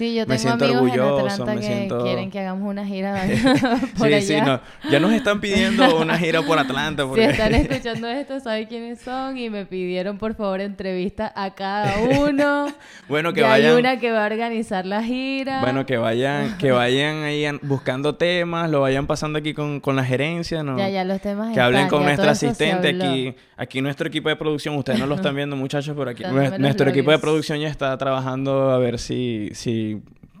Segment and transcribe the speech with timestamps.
[0.00, 2.02] Sí, yo me tengo siento amigos en orgulloso, Atlanta me que siento...
[2.02, 3.22] quieren que hagamos una gira
[3.98, 4.20] por sí, allá.
[4.22, 4.90] sí, no.
[4.90, 7.02] Ya nos están pidiendo una gira por Atlanta.
[7.02, 7.24] Si Porque...
[7.26, 12.68] están escuchando esto, saben quiénes son y me pidieron por favor entrevista a cada uno.
[13.10, 13.72] bueno, que Y vayan...
[13.74, 15.60] hay una que va a organizar la gira.
[15.60, 19.96] Bueno, que vayan, que vayan ahí an- buscando temas, lo vayan pasando aquí con, con
[19.96, 20.78] la gerencia, ¿no?
[20.78, 23.34] Ya, ya los temas Que hablen están, con ya todo nuestra asistente aquí.
[23.58, 26.22] Aquí nuestro equipo de producción, ustedes no lo están viendo muchachos, pero aquí
[26.58, 29.89] nuestro equipo de producción ya está trabajando a ver si, si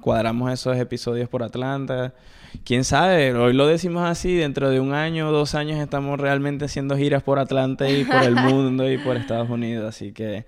[0.00, 2.14] cuadramos esos episodios por Atlanta.
[2.64, 6.64] Quién sabe, hoy lo decimos así, dentro de un año o dos años estamos realmente
[6.64, 10.44] haciendo giras por Atlanta y por el mundo y por Estados Unidos, así que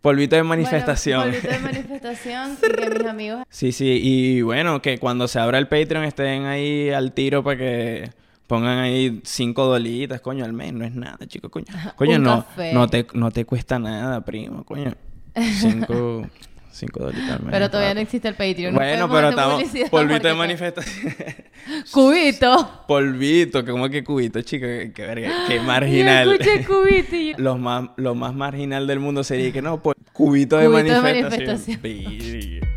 [0.00, 1.20] polvito de manifestación.
[1.20, 3.44] Bueno, polvito de manifestación y que mis amigos...
[3.50, 7.56] Sí, sí, y bueno, que cuando se abra el Patreon estén ahí al tiro para
[7.56, 8.10] que
[8.48, 11.66] pongan ahí cinco dolitas, coño, al mes, no es nada, chico, coño.
[11.96, 12.72] Coño, no, café.
[12.74, 14.92] no te, no te cuesta nada, primo, coño.
[15.60, 16.26] Cinco,
[16.72, 17.52] cinco dolitas al mes.
[17.52, 18.72] Pero todavía no existe el Patreon.
[18.74, 21.14] no Bueno, pero estamos polvito de manifestación.
[21.92, 22.84] Cubito.
[22.88, 26.32] polvito, como que cubito, chico, qué, qué verga, qué Yo marginal.
[26.32, 27.34] escuché cubito y yo...
[27.38, 31.00] Los más, lo más marginal del mundo sería que no, pues, cubito de Cubito de
[31.00, 31.80] manifestación.
[31.82, 32.72] manifestación.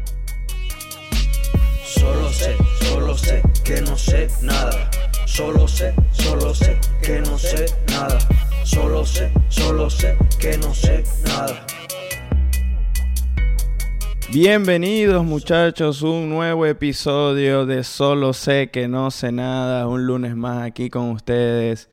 [1.83, 4.89] Solo sé, solo sé que no sé nada.
[5.25, 8.17] Solo sé, solo sé que no sé nada.
[8.63, 9.31] Solo sé,
[14.35, 20.61] Bienvenidos muchachos, un nuevo episodio de Solo sé que no sé nada, un lunes más
[20.63, 21.89] aquí con ustedes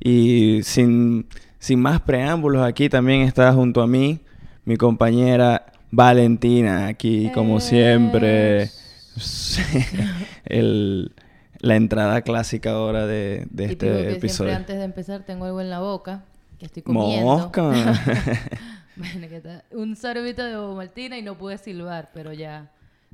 [0.00, 1.28] y sin,
[1.60, 4.18] sin más preámbulos aquí también está junto a mí
[4.64, 8.68] mi compañera Valentina aquí como siempre
[10.44, 11.12] el,
[11.60, 14.56] la entrada clásica ahora de, de que este siempre episodio.
[14.56, 16.24] antes de empezar tengo algo en la boca
[16.58, 17.26] que estoy comiendo.
[17.26, 17.62] Mosca.
[19.14, 19.64] bueno, ¿qué tal?
[19.72, 22.70] Un sorbito de Maltina y no pude silbar, pero ya,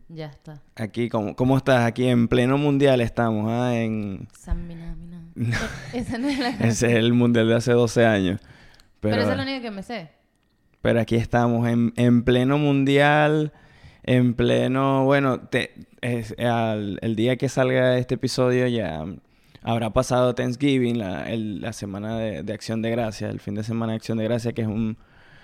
[0.09, 0.61] ya está.
[0.77, 1.85] Aquí, ¿cómo, ¿cómo estás?
[1.85, 3.75] Aquí en pleno mundial estamos, ¿ah?
[3.77, 4.29] En...
[4.39, 5.23] San Mina, Mina.
[5.93, 8.41] Esa no es la Ese es el mundial de hace 12 años.
[9.01, 10.11] Pero, Pero, esa es la única que me sé.
[10.81, 13.53] pero aquí estamos, en, en pleno mundial,
[14.05, 15.05] en pleno...
[15.05, 19.05] Bueno, te, es- al- el día que salga este episodio ya
[19.63, 23.65] habrá pasado Thanksgiving, la, el- la semana de, de Acción de Gracias, el fin de
[23.65, 24.97] semana de Acción de Gracias, que es un,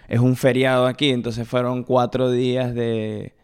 [0.09, 1.11] es un feriado aquí.
[1.11, 3.35] Entonces fueron cuatro días de...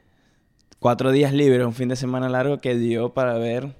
[0.81, 3.75] Cuatro días libres, un fin de semana largo que dio para ver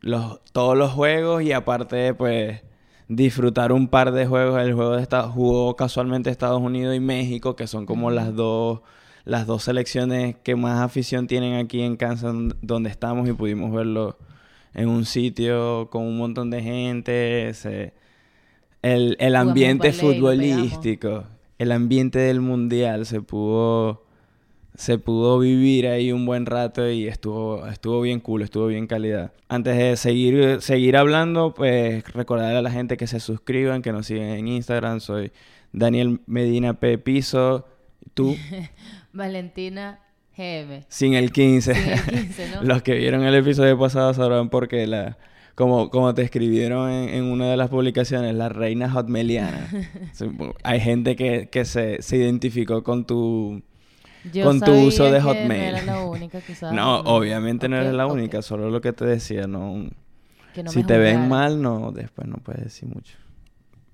[0.00, 2.62] los, todos los juegos y aparte, pues,
[3.08, 4.60] disfrutar un par de juegos.
[4.60, 8.80] El juego de Estados jugó casualmente Estados Unidos y México, que son como las dos,
[9.24, 14.18] las dos selecciones que más afición tienen aquí en Kansas, donde estamos, y pudimos verlo
[14.74, 17.52] en un sitio con un montón de gente.
[18.82, 21.24] el, el ambiente futbolístico,
[21.58, 24.06] el ambiente del mundial se pudo
[24.76, 29.32] se pudo vivir ahí un buen rato y estuvo, estuvo bien cool, estuvo bien calidad.
[29.48, 34.06] Antes de seguir, seguir hablando, pues recordarle a la gente que se suscriban, que nos
[34.06, 35.00] sigan en Instagram.
[35.00, 35.32] Soy
[35.72, 36.98] Daniel Medina P.
[36.98, 37.66] Piso.
[38.12, 38.36] Tú,
[39.12, 40.00] Valentina
[40.36, 40.84] GM.
[40.88, 41.74] sin el 15.
[41.74, 42.62] Sin el 15, ¿no?
[42.62, 45.16] Los que vieron el episodio pasado sabrán por qué la...
[45.56, 49.68] Como, como te escribieron en, en una de las publicaciones, la reina hotmeliana.
[50.62, 53.62] Hay gente que, que se, se identificó con tu...
[54.32, 55.72] Yo Con tu uso de que Hotmail.
[55.72, 59.06] No era la única usaba No, obviamente no eres la única, solo lo que te
[59.06, 59.88] decía, no...
[60.52, 63.16] Que no si te ven mal, no, después no puedes decir mucho.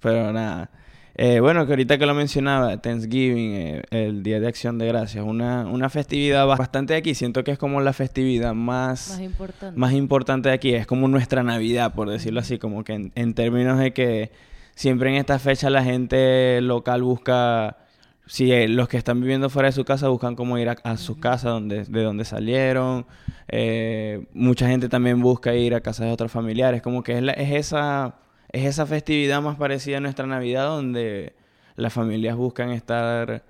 [0.00, 0.68] Pero nada.
[1.14, 5.22] Eh, bueno, que ahorita que lo mencionaba, Thanksgiving, eh, el Día de Acción de Gracias,
[5.24, 7.14] una, una festividad bastante de aquí.
[7.14, 9.78] Siento que es como la festividad más, Más importante.
[9.78, 10.74] más importante de aquí.
[10.74, 14.30] Es como nuestra Navidad, por decirlo así, como que en, en términos de que
[14.74, 17.76] siempre en esta fecha la gente local busca,
[18.24, 20.96] si eh, los que están viviendo fuera de su casa buscan cómo ir a, a
[20.96, 23.04] su casa donde, de donde salieron.
[23.48, 26.80] Eh, mucha gente también busca ir a casas de otros familiares.
[26.80, 28.14] Como que es, la- es esa
[28.52, 31.34] es esa festividad más parecida a nuestra Navidad donde
[31.76, 33.44] las familias buscan estar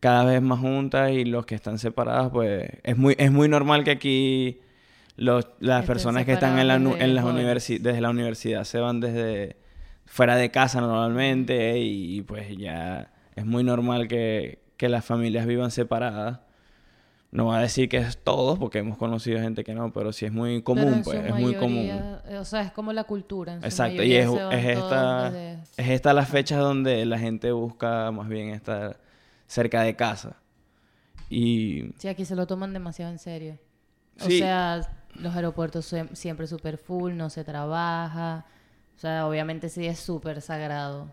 [0.00, 3.84] cada vez más juntas y los que están separados, pues es muy, es muy normal
[3.84, 4.60] que aquí
[5.16, 8.64] los, las Estén personas que están en, la, en las desde universi- desde la universidad
[8.64, 9.56] se van desde
[10.06, 15.70] fuera de casa normalmente y pues ya es muy normal que, que las familias vivan
[15.70, 16.40] separadas.
[17.32, 20.26] No voy a decir que es todos, porque hemos conocido gente que no, pero sí
[20.26, 21.90] es muy común, pues, es muy común.
[22.38, 23.54] O sea, es como la cultura.
[23.54, 27.50] en su Exacto, y es, es esta, desde- es esta las fechas donde la gente
[27.50, 29.00] busca más bien estar
[29.46, 30.36] cerca de casa.
[31.30, 33.58] Y Sí, aquí se lo toman demasiado en serio.
[34.20, 34.82] O sea,
[35.14, 38.44] los aeropuertos siem- siempre súper full, no se trabaja.
[38.94, 41.10] O sea, obviamente sí es súper sagrado.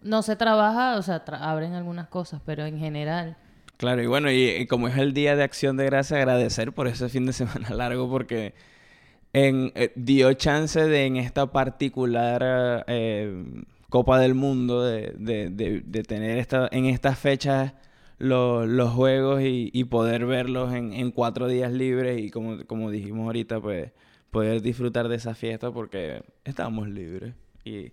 [0.00, 3.36] No se trabaja, o sea, tra- abren algunas cosas, pero en general.
[3.78, 7.08] Claro, y bueno, y, como es el Día de Acción de Gracia, agradecer por ese
[7.08, 8.54] fin de semana largo porque
[9.34, 13.44] eh, dio chance de en esta particular eh,
[13.90, 17.74] Copa del Mundo de, de- tener esta, en estas fechas
[18.18, 22.90] lo- los juegos y, y poder verlos en, en cuatro días libres y como, como
[22.90, 23.92] dijimos ahorita, pues
[24.30, 27.34] poder disfrutar de esa fiesta porque estábamos libres.
[27.64, 27.92] Y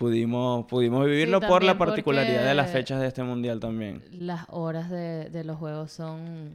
[0.00, 4.02] pudimos, pudimos vivirlo por la particularidad de las fechas de este mundial también.
[4.12, 6.54] Las horas de, de los juegos son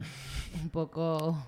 [0.60, 1.38] un poco...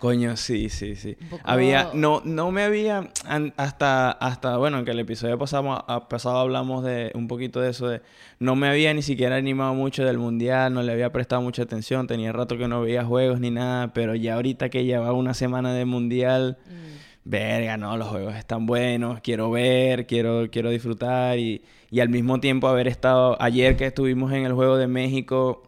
[0.00, 1.16] Coño, sí, sí, sí.
[1.30, 3.08] Poco- Había, no, no me había,
[3.56, 7.86] hasta, hasta, bueno, en que el episodio pasado, pasado hablamos de un poquito de eso,
[7.86, 8.02] de
[8.40, 12.08] no me había ni siquiera animado mucho del mundial, no le había prestado mucha atención,
[12.08, 15.72] tenía rato que no veía juegos ni nada, pero ya ahorita que llevaba una semana
[15.72, 21.62] de mundial, mm, verga, no, los juegos están buenos, quiero ver, quiero, quiero disfrutar y,
[21.90, 25.62] y al mismo tiempo haber estado, ayer que estuvimos en el juego de México,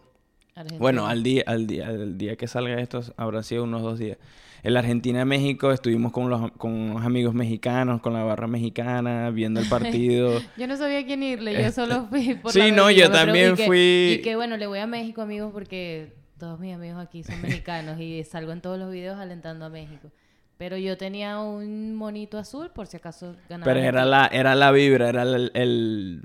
[0.55, 0.79] Argentina.
[0.81, 4.19] bueno, al día, al día, al día que salga esto, habrán sido unos dos días.
[4.63, 9.61] En la Argentina-México estuvimos con los, con unos amigos mexicanos, con la barra mexicana, viendo
[9.61, 10.41] el partido.
[10.57, 13.53] Yo no sabía quién irle, yo Este- solo fui por Sí, la no, yo también
[13.53, 16.99] y que- fui- Y que bueno, le voy a México, amigos, porque todos mis amigos
[16.99, 20.11] aquí son mexicanos y salgo en todos los videos alentando a México.
[20.59, 23.71] Pero yo tenía un monito azul por si acaso ganaba.
[23.73, 26.23] Pero era la, era la vibra, era el, el,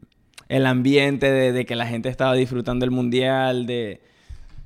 [0.48, 4.00] el ambiente de, de que la gente estaba disfrutando el mundial, de,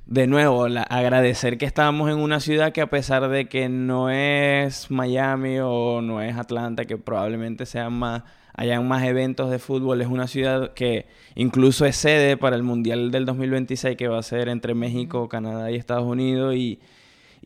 [0.06, 4.08] de nuevo, la- agradecer que estábamos en una ciudad que a pesar de que no
[4.08, 8.22] es Miami o no es Atlanta, que probablemente sean más,
[8.54, 13.10] hayan más eventos de fútbol, es una ciudad que incluso es sede para el Mundial
[13.10, 16.78] del 2026 que va a ser entre México, Canadá y Estados Unidos y,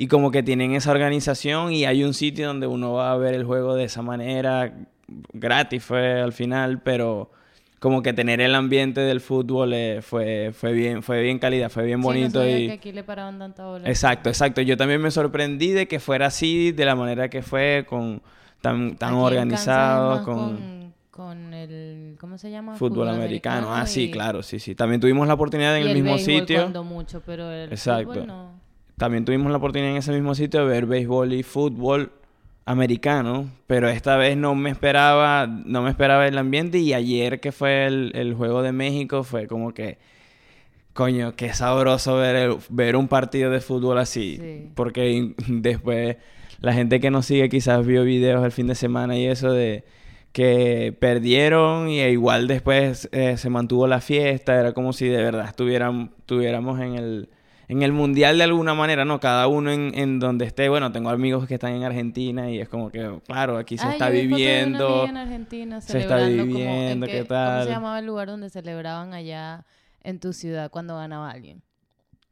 [0.01, 3.35] y como que tienen esa organización y hay un sitio donde uno va a ver
[3.35, 4.73] el juego de esa manera,
[5.35, 7.31] gratis fue al final, pero
[7.81, 11.85] como que tener el ambiente del fútbol eh, fue, fue bien, fue bien calidad, fue
[11.85, 13.87] bien Sí, no bonito sabía y que aquí le paraban tanta bola.
[13.87, 14.63] exacto, exacto.
[14.63, 18.23] Yo también me sorprendí de que fuera así, de la manera que fue, con
[18.63, 20.95] tan, tan Aquí organizado, con, con...
[21.11, 22.17] con el...
[22.19, 22.75] ¿Cómo se llama?
[22.75, 23.75] fútbol, americano.
[23.75, 24.75] Ah, sí, claro, sí, sí.
[24.75, 26.71] También tuvimos la oportunidad en y el mismo sitio.
[26.85, 28.25] mucho, pero el Exacto.
[28.25, 28.70] no.
[29.01, 32.13] También tuvimos la oportunidad en ese mismo sitio de ver béisbol y fútbol
[32.67, 37.51] americano, pero esta vez no me esperaba, no me esperaba el ambiente y ayer que
[37.51, 39.97] fue el, el juego de México fue como que,
[40.93, 44.69] coño, qué sabroso ver, el- ver un partido de fútbol así, Sí.
[44.75, 46.19] porque después
[46.61, 49.83] la gente que nos sigue quizás vio videos el fin de semana y eso de
[50.33, 55.47] que perdieron y igual después eh, se mantuvo la fiesta, era como si de verdad
[55.49, 57.29] estuvieran, estuviéramos en el,
[57.71, 59.21] en el mundial de alguna manera, ¿no?
[59.21, 62.69] Cada uno en, en donde esté, bueno, tengo amigos que están en Argentina y es
[62.69, 64.89] como que, claro, aquí se está viviendo.
[65.05, 67.65] amiga en Argentina se está como- viviendo, ¿en ¿qué qué- ¿Cómo tal?
[67.65, 69.65] se llamaba el lugar donde celebraban allá
[70.03, 71.63] en tu ciudad cuando ganaba alguien?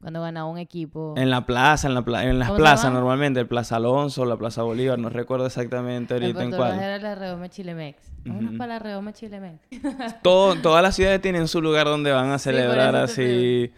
[0.01, 1.13] Cuando ganaba un equipo.
[1.17, 4.23] En la plaza, en, la pla- en las ¿Cómo se plazas normalmente, el Plaza Alonso,
[4.23, 6.79] la Plaza Bolívar, no recuerdo exactamente En ahorita en cuál.
[6.79, 7.97] era la Reome Chilemex.
[8.23, 8.57] Vámonos Ujú.
[8.57, 9.59] para la Reome Chilemex.
[10.23, 13.71] Todo, todas las ciudades tienen su lugar donde van a celebrar así.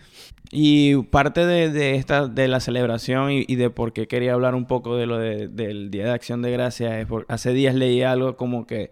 [0.51, 4.53] Y parte de, de esta, de la celebración y, y de por qué quería hablar
[4.53, 7.74] un poco de lo de- del Día de Acción de Gracias es porque hace días
[7.74, 8.91] leí algo como que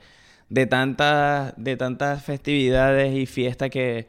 [0.49, 4.07] de tantas, de tantas festividades y fiestas que,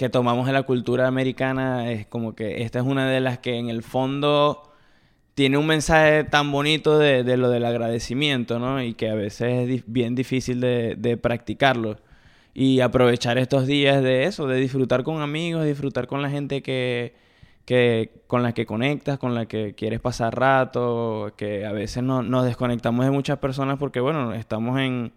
[0.00, 3.58] que tomamos en la cultura americana, es como que esta es una de las que
[3.58, 4.72] en el fondo
[5.34, 8.82] tiene un mensaje tan bonito de, de lo del agradecimiento, ¿no?
[8.82, 11.98] Y que a veces es bien difícil de, de practicarlo.
[12.54, 17.14] Y aprovechar estos días de eso, de disfrutar con amigos, disfrutar con la gente que,
[17.66, 22.22] que con la que conectas, con la que quieres pasar rato, que a veces no,
[22.22, 25.12] nos desconectamos de muchas personas porque, bueno, estamos en,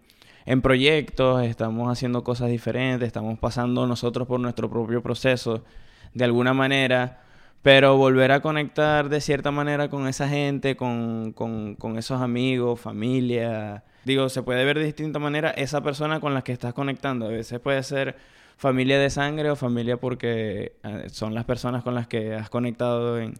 [0.46, 5.64] en proyectos, estamos haciendo cosas diferentes, estamos pasando nosotros por nuestro propio proceso
[6.12, 7.22] de alguna manera,
[7.62, 12.80] pero volver a conectar de cierta manera con esa gente, con, con, con esos amigos,
[12.80, 13.84] familia.
[14.04, 17.26] Digo, se puede ver de distinta manera esa persona con la que estás conectando.
[17.26, 18.16] A veces puede ser
[18.58, 23.18] familia de sangre o familia porque eh, son las personas con las que has conectado
[23.18, 23.34] en,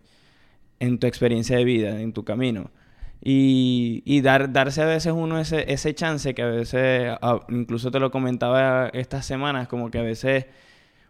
[0.81, 2.71] en tu experiencia de vida, en tu camino.
[3.27, 7.17] Y, y dar, darse a veces uno ese, ese chance que a veces,
[7.49, 10.45] incluso te lo comentaba estas semanas, como que a veces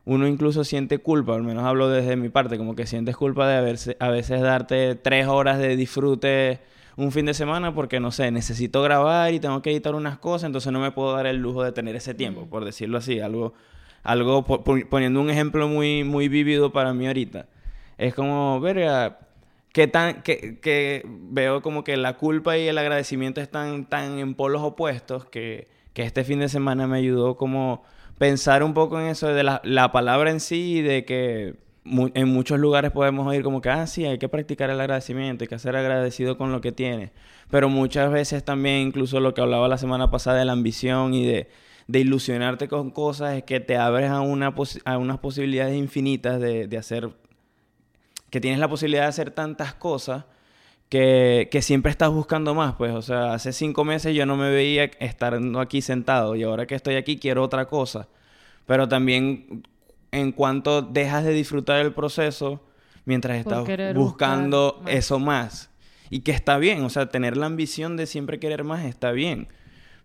[0.04, 3.56] uno incluso siente culpa, al menos hablo desde mi parte, como que sientes culpa de
[3.56, 6.60] haberse, a veces darte tres horas de disfrute
[6.96, 10.46] un fin de semana porque, no sé, necesito grabar y tengo que editar unas cosas,
[10.46, 13.54] entonces no me puedo dar el lujo de tener ese tiempo, por decirlo así, algo,
[14.04, 17.46] algo po- po- poniendo un ejemplo muy, muy vívido para mí ahorita.
[17.98, 19.18] Es como, verga,
[19.74, 24.34] que tan que, que veo como que la culpa y el agradecimiento están tan en
[24.34, 27.82] polos opuestos que, que este fin de semana me ayudó como
[28.16, 32.28] pensar un poco en eso de la, la palabra en sí y de que en
[32.28, 35.58] muchos lugares podemos oír como que, ah, sí, hay que practicar el agradecimiento, hay que
[35.58, 37.10] ser agradecido con lo que tienes.
[37.50, 41.26] Pero muchas veces también, incluso lo que hablaba la semana pasada de la ambición y
[41.26, 41.48] de,
[41.88, 44.54] de ilusionarte con cosas, es que te abres a, una
[44.84, 47.10] a unas posibilidades infinitas de, de hacer,
[48.34, 50.24] que tienes la posibilidad de hacer tantas cosas
[50.88, 54.50] que, que siempre estás buscando más, pues, o sea, hace cinco meses yo no me
[54.50, 58.08] veía estando aquí sentado y ahora que estoy aquí quiero otra cosa.
[58.66, 59.62] Pero también
[60.10, 62.60] en cuanto dejas de disfrutar el proceso
[63.04, 63.64] mientras estás
[63.94, 64.92] buscando más.
[64.92, 65.70] eso más.
[66.10, 69.46] Y que está bien, o sea, tener la ambición de siempre querer más está bien.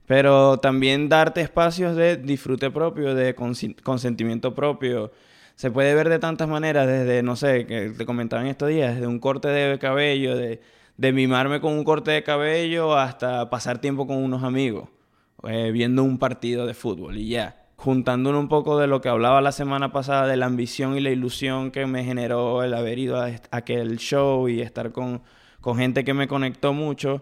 [0.05, 5.11] Pero también darte espacios de disfrute propio, de consentimiento propio.
[5.59, 8.93] Se puede ver de tantas maneras, desde, no sé, que te comentaba en estos días,
[8.93, 10.61] desde un corte de cabello, de,
[10.95, 14.87] de mimarme con un corte de cabello hasta pasar tiempo con unos amigos,
[15.43, 17.65] eh, viendo un partido de fútbol y ya.
[17.75, 21.09] Juntándolo un poco de lo que hablaba la semana pasada, de la ambición y la
[21.09, 25.23] ilusión que me generó el haber ido a aquel show y estar con,
[25.59, 27.21] con gente que me conectó mucho.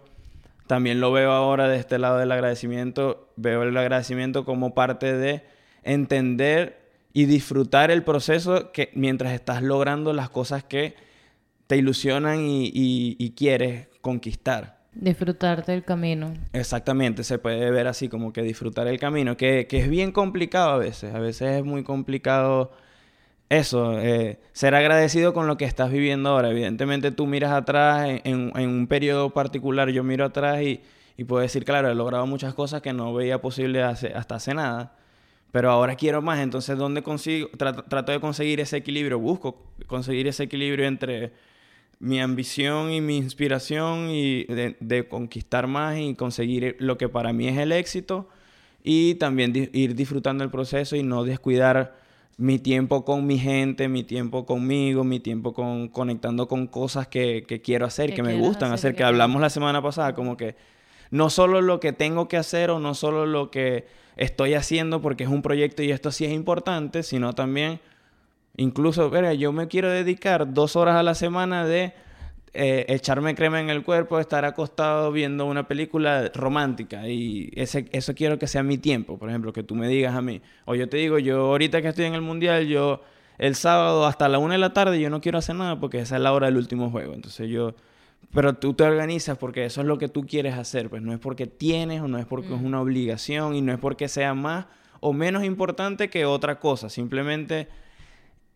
[0.68, 5.44] También lo veo ahora de este lado del agradecimiento, veo el agradecimiento como parte de
[5.82, 6.87] entender
[7.18, 10.94] y disfrutar el proceso que mientras estás logrando las cosas que
[11.66, 14.78] te ilusionan y, y- y quieres conquistar.
[14.94, 16.32] Disfrutarte del camino.
[16.54, 20.70] Exactamente, se puede ver así como que disfrutar el camino, que, que es bien complicado
[20.70, 22.72] a veces, a veces es muy complicado
[23.50, 26.52] eso, eh, ser agradecido con lo que estás viviendo ahora.
[26.52, 30.82] Evidentemente tú miras atrás en, en- en un periodo particular, yo miro atrás y,
[31.18, 34.54] y puedo decir, claro, he logrado muchas cosas que no veía posible hace- hasta hace
[34.54, 34.94] nada,
[35.58, 37.48] pero ahora quiero más, entonces ¿dónde consigo?
[37.58, 41.32] Trato, trato de conseguir ese equilibrio, busco conseguir ese equilibrio entre
[42.00, 47.34] mi ambición y mi inspiración y de, de conquistar más y conseguir lo que para
[47.34, 48.30] mí es el éxito
[48.84, 51.96] y también di- ir disfrutando el proceso y no descuidar
[52.38, 57.46] mi tiempo con mi gente, mi tiempo conmigo, mi tiempo con conectando con cosas que,
[57.48, 60.14] que quiero hacer, Que que me gustan hacer, hacer, que que hablamos la semana pasada,
[60.14, 60.56] como que
[61.12, 65.24] no solo lo que tengo que hacer o no solo lo que estoy haciendo porque
[65.24, 67.80] es un proyecto y esto sí es importante, sino también
[68.58, 71.94] Incluso, verga, yo me quiero dedicar dos horas a la semana de
[72.54, 77.08] eh, echarme crema en el cuerpo, estar acostado viendo una película romántica.
[77.08, 79.20] Y ese, eso quiero que sea mi tiempo.
[79.20, 80.42] Por ejemplo, que tú me digas a mí.
[80.66, 83.02] O yo te digo, yo ahorita que estoy en el mundial, yo
[83.38, 86.16] el sábado hasta la una de la tarde yo no quiero hacer nada porque esa
[86.16, 87.14] es la hora del último juego.
[87.14, 87.76] Entonces yo...
[88.34, 90.90] Pero tú te organizas porque eso es lo que tú quieres hacer.
[90.90, 93.80] Pues no es porque tienes o no es porque es una obligación y no es
[93.80, 94.66] porque sea más
[95.00, 96.90] o menos importante que otra cosa.
[96.90, 97.68] Simplemente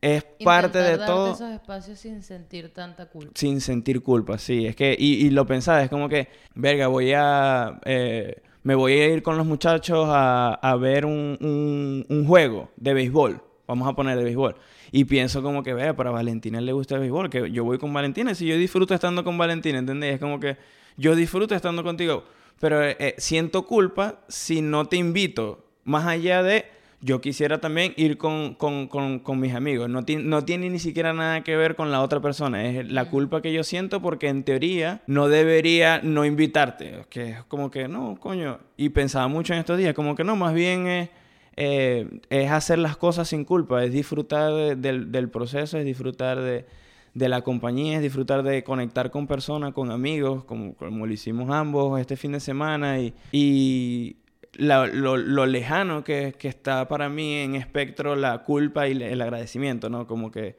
[0.01, 3.31] es parte de darte todo esos espacios sin sentir tanta culpa.
[3.35, 4.65] sin sentir culpa, sí.
[4.65, 8.93] Es que, y, y lo pensaba, es como que, verga, voy a, eh, me voy
[8.93, 13.41] a ir con los muchachos a, a ver un, un, un juego de béisbol.
[13.71, 14.55] Vamos a poner de béisbol.
[14.91, 17.93] Y pienso como que, vea, para Valentina le gusta el béisbol, que yo voy con
[17.93, 18.35] Valentina.
[18.35, 20.15] Si yo disfruto estando con Valentina, ¿entendés?
[20.15, 20.57] Es como que
[20.97, 22.25] yo disfruto estando contigo,
[22.59, 26.65] pero eh, eh, siento culpa si no te invito, más allá de
[27.03, 29.89] yo quisiera también ir con, con, con, con mis amigos.
[29.89, 32.63] No, ti- no tiene ni siquiera nada que ver con la otra persona.
[32.65, 37.05] Es la culpa que yo siento porque en teoría no debería no invitarte.
[37.09, 38.59] Que es como que no, coño.
[38.77, 41.11] Y pensaba mucho en estos días, como que no, más bien es, eh,
[41.57, 46.65] es hacer las cosas sin culpa, es disfrutar de- del, del proceso, es disfrutar de,
[47.13, 51.49] de la compañía, es disfrutar de conectar con personas, con amigos, como, como lo hicimos
[51.49, 52.99] ambos este fin de semana.
[52.99, 54.15] Y, y
[54.53, 59.21] la- lo, lo lejano que, que está para mí en espectro la culpa y el
[59.21, 60.07] agradecimiento, ¿no?
[60.07, 60.55] Como que,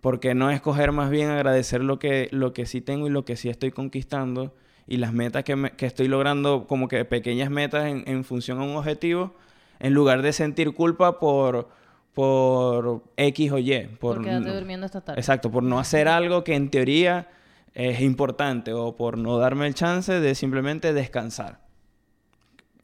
[0.00, 3.36] porque no escoger más bien agradecer lo que, lo que sí tengo y lo que
[3.36, 4.54] sí estoy conquistando
[4.88, 8.58] y las metas que, me- que estoy logrando, como que pequeñas metas en, en función
[8.60, 9.34] a un objetivo,
[9.82, 11.68] en lugar de sentir culpa por,
[12.14, 13.86] por X o Y.
[14.00, 15.20] Por, Por quedarte durmiendo esta tarde.
[15.20, 17.28] Exacto, por no hacer algo que en teoría
[17.74, 21.60] es importante o por no darme el chance de simplemente descansar.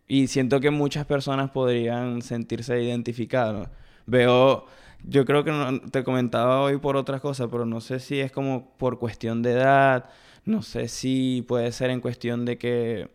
[0.06, 3.68] Y siento que muchas personas podrían sentirse identificadas.
[3.68, 3.74] ¿no?
[4.06, 4.64] Veo,
[5.04, 8.32] yo creo que no- te comentaba hoy por otras cosas, pero no sé si es
[8.32, 10.06] como por cuestión de edad,
[10.46, 13.10] no sé si puede ser en cuestión de que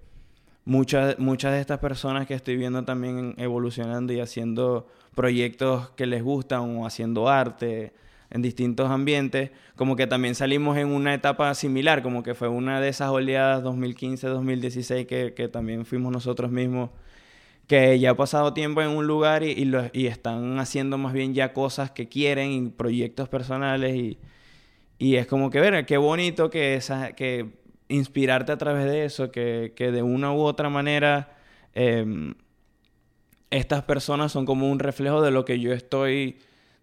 [0.66, 6.24] muchas, muchas de estas personas que estoy viendo también evolucionando y haciendo proyectos que les
[6.24, 7.94] gustan o haciendo arte
[8.30, 12.82] en distintos ambientes, como que también salimos en una etapa similar, como que fue una
[12.82, 16.90] de esas oleadas 2015-2016 que, que también fuimos nosotros mismos,
[17.68, 21.54] que ya ha pasado tiempo en un lugar y, y, están haciendo más bien ya
[21.54, 24.18] cosas que quieren y proyectos personales y,
[24.98, 29.32] y es como que, ver, qué bonito que, esa, que inspirarte a través de eso,
[29.32, 31.36] que, que de una u otra manera
[31.74, 32.34] em,
[33.50, 36.38] estas personas son como un reflejo de lo que yo estoy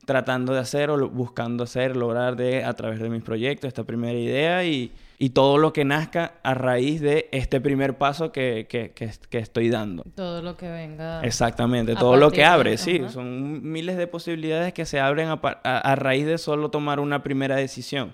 [0.07, 3.85] tratando de hacer o lo- buscando hacer, lograr de, a través de mis proyectos, esta
[3.85, 8.67] primera idea y, y todo lo que nazca a raíz de este primer paso que,
[8.69, 10.05] que- que- que estoy dando.
[10.15, 11.23] Todo lo que venga.
[11.23, 13.11] Exactamente, todo lo que de- abre, sí, ajá.
[13.11, 17.57] son miles de posibilidades que se abren a- a raíz de solo tomar una primera
[17.57, 18.13] decisión.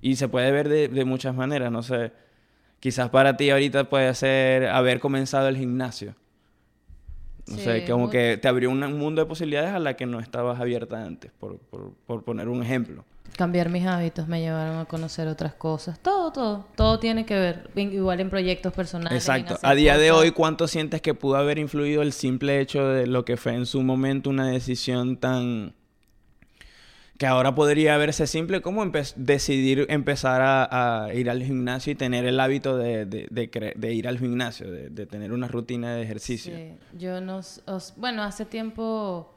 [0.00, 2.12] Y se puede ver de, de muchas maneras, no sé,
[2.80, 6.14] quizás para ti ahorita puede ser haber comenzado el gimnasio.
[7.48, 10.04] No sé, Sí, como mu- que te abrió un mundo de posibilidades a la que
[10.06, 13.04] no estabas abierta antes, por, por- por poner un ejemplo.
[13.36, 15.98] Cambiar mis hábitos me llevaron a conocer otras cosas.
[16.00, 16.66] Todo, todo.
[16.76, 17.70] Todo tiene que ver.
[17.76, 19.12] Igual en proyectos personales.
[19.22, 19.58] Exacto.
[19.62, 23.24] A día de hoy, ¿cuánto sientes que pudo haber influido el simple hecho de lo
[23.24, 25.74] que fue en su momento una decisión tan...
[27.18, 31.96] que ahora podría verse simple como empe- decidir empezar a, a ir al gimnasio y
[31.96, 35.94] tener el hábito de, de- de cre- de ir al gimnasio, de, tener una rutina
[35.96, 36.54] de ejercicio?
[36.56, 37.38] Sí, yo no...
[37.38, 39.34] os- bueno, hace tiempo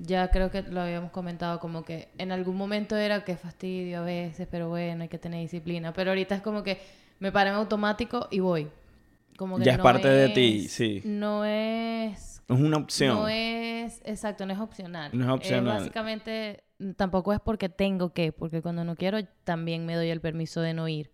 [0.00, 4.02] ya creo que lo habíamos comentado como que en algún momento era que fastidio a
[4.04, 5.92] veces, pero bueno, hay que tener disciplina.
[5.92, 6.80] Pero ahorita es como que
[7.20, 8.68] me paro en automático y voy.
[9.36, 11.02] Como que Ya es no parte de ti, es- sí.
[11.04, 13.14] No es Es una opción.
[13.14, 15.10] No es, exacto, no es opcional.
[15.14, 15.78] No es opcional.
[15.78, 16.64] básicamente,
[16.96, 20.74] tampoco es porque tengo que, porque cuando no quiero también me doy el permiso de
[20.74, 21.10] no ir.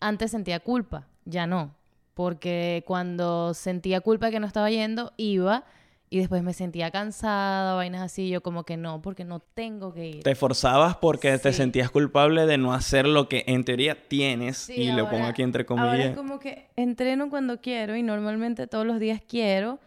[0.00, 1.74] Antes sentía culpa, ya no.
[2.14, 5.64] Porque cuando sentía culpa que no estaba yendo, iba
[6.12, 8.28] y después me sentía cansada, vainas así.
[8.28, 10.22] Yo como que no, porque no tengo que ir.
[10.22, 11.58] Te forzabas porque te Sí.
[11.58, 15.28] sentías culpable de no hacer lo que en teoría tienes, Sí, y lo pongo ahora-
[15.28, 16.10] aquí entre Ahora comillas.
[16.10, 19.78] es como que entreno cuando quiero y normalmente todos los días quiero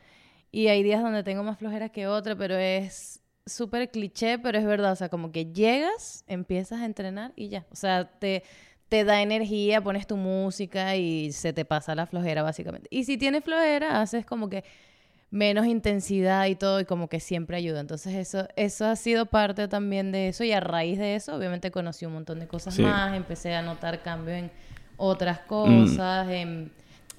[0.51, 4.65] y hay días donde tengo más flojeras que otra, pero es súper cliché, pero es
[4.65, 8.43] verdad, o sea, como que llegas, empiezas a entrenar y ya, o sea, te,
[8.89, 12.87] te da energía, pones tu música y se te pasa la flojera básicamente.
[12.91, 14.63] Y si tienes flojera, haces como que
[15.31, 17.79] menos intensidad y todo y como que siempre ayuda.
[17.79, 21.71] Entonces eso, eso ha sido parte también de eso y a raíz de eso obviamente
[21.71, 22.83] conocí un montón de cosas Sí.
[22.83, 24.51] más, empecé a notar cambios en
[24.95, 25.47] otras Mm.
[25.47, 26.71] cosas, en,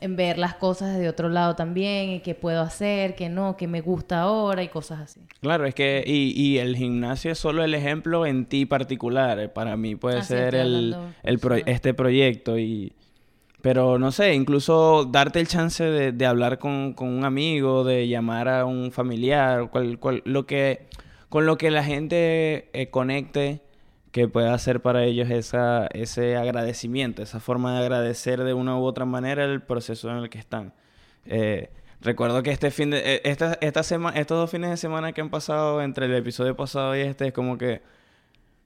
[0.04, 3.66] en ver las cosas de otro lado también y qué puedo hacer, qué no, qué
[3.66, 5.20] me gusta ahora y cosas así.
[5.40, 9.52] Claro, es que, y, y el gimnasio es solo el ejemplo en ti particular.
[9.52, 12.92] Para mí puede Ah, sí, ser el, el pro- este proyecto y...
[13.62, 18.06] Pero no sé, incluso darte el chance de, de hablar con, con un amigo, de
[18.06, 20.86] llamar a un familiar, cual, cual- lo que,
[21.30, 23.62] con lo que la gente eh, conecte,
[24.14, 28.84] que pueda hacer para ellos esa, ese agradecimiento, esa forma de agradecer de una u
[28.84, 30.72] otra manera el proceso en el que están.
[31.26, 31.68] Eh,
[32.00, 32.98] recuerdo que este fin de...
[33.16, 36.54] eh, esta, esta sema- estos dos fines de semana que han pasado entre el episodio
[36.54, 37.82] pasado y este es como que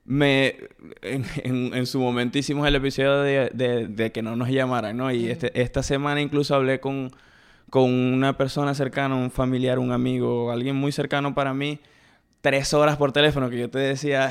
[0.04, 0.54] me
[1.00, 4.98] en, en- en su momento hicimos el episodio de, de- de que no nos llamaran,
[4.98, 5.10] ¿no?
[5.10, 7.10] Y este, esta semana incluso hablé con,
[7.70, 11.80] con una persona cercana, un familiar, un amigo, alguien muy cercano para mí,
[12.42, 14.30] tres horas por teléfono, que yo te decía,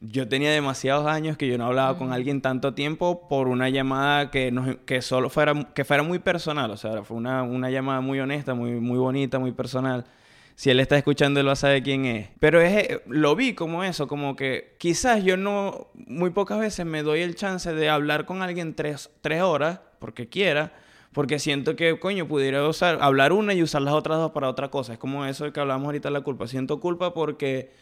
[0.00, 4.30] yo tenía demasiados años que yo no hablaba con alguien tanto tiempo por una llamada
[4.30, 8.00] que, nos, que solo fuera, que fuera muy personal, o sea, fue una, una llamada
[8.00, 10.06] muy honesta, muy, muy bonita, muy personal.
[10.54, 12.28] Si él está escuchando, él va a saber quién es.
[12.38, 16.84] Pero es, eh, lo vi como eso, como que quizás yo no, muy pocas veces
[16.84, 20.74] me doy el chance de hablar con alguien tres, tres horas, porque quiera,
[21.12, 24.70] porque siento que, coño, pudiera usar, hablar una y usar las otras dos para otra
[24.70, 24.94] cosa.
[24.94, 26.46] Es como eso de que hablamos ahorita de la culpa.
[26.46, 27.72] Siento culpa porque,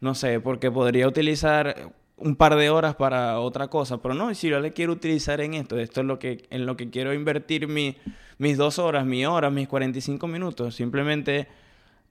[0.00, 4.48] no sé, porque podría utilizar un par de horas para otra cosa, pero no, si
[4.48, 7.66] yo le quiero utilizar en esto, esto es lo que, en lo que quiero invertir
[7.68, 7.96] mi,
[8.38, 11.48] mis dos horas, mi hora, mis 45 minutos, simplemente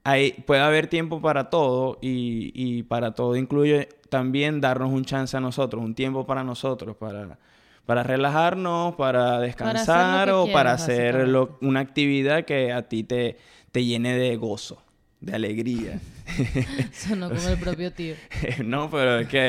[0.03, 5.35] hay, puede haber tiempo para todo y, y para todo incluye también darnos un chance
[5.37, 7.39] a nosotros, un tiempo para nosotros, para,
[7.85, 13.37] para relajarnos, para descansar o para hacer lo- una actividad que a ti te,
[13.71, 14.82] te llene de gozo,
[15.23, 15.99] de alegría.
[16.91, 18.15] Sonó como el propio tío.
[18.63, 19.47] no, pero es que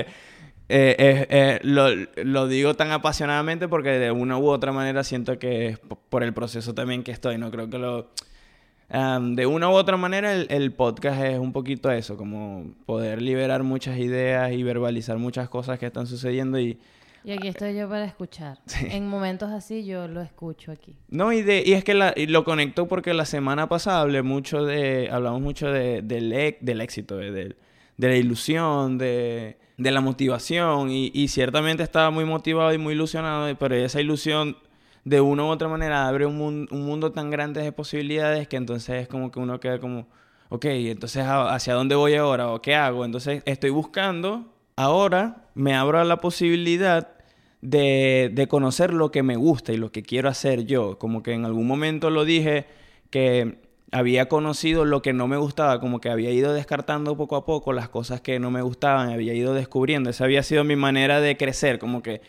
[0.68, 1.88] eh, eh, eh, lo,
[2.22, 6.32] lo digo tan apasionadamente porque de una u otra manera siento que es por el
[6.32, 7.50] proceso también que estoy, ¿no?
[7.50, 8.10] Creo que lo...
[8.88, 13.64] de una u otra manera el, el podcast es un poquito eso, como poder liberar
[13.64, 16.78] muchas ideas y verbalizar muchas cosas que están sucediendo y...
[17.24, 18.58] Y aquí estoy yo para escuchar.
[18.66, 18.86] Sí.
[18.90, 20.94] En momentos así yo lo escucho aquí.
[21.08, 24.22] No, y, de, y es que la- y lo conecto porque la semana pasada hablé
[24.22, 27.56] mucho de, hablamos mucho de, del, e- del éxito, de, del-
[27.96, 32.92] de la ilusión, de, de la motivación, y, y ciertamente estaba muy motivado y muy
[32.94, 34.56] ilusionado, pero esa ilusión
[35.04, 38.56] de una u otra manera abre un, mun- un mundo tan grande de posibilidades que
[38.56, 40.08] entonces es como que uno queda como,
[40.50, 42.50] ok, entonces ¿a- ¿hacia dónde voy ahora?
[42.52, 43.04] ¿O qué hago?
[43.04, 47.08] Entonces estoy buscando, ahora me abro a la posibilidad
[47.60, 50.98] de, de conocer lo que me gusta y lo que quiero hacer yo.
[50.98, 52.66] Como que en algún momento lo dije
[53.10, 53.58] que
[53.94, 57.72] había conocido lo que no me gustaba, como que había ido descartando poco a poco
[57.72, 60.10] las cosas que no me gustaban, había ido descubriendo.
[60.10, 62.20] Esa había sido mi manera de crecer, como que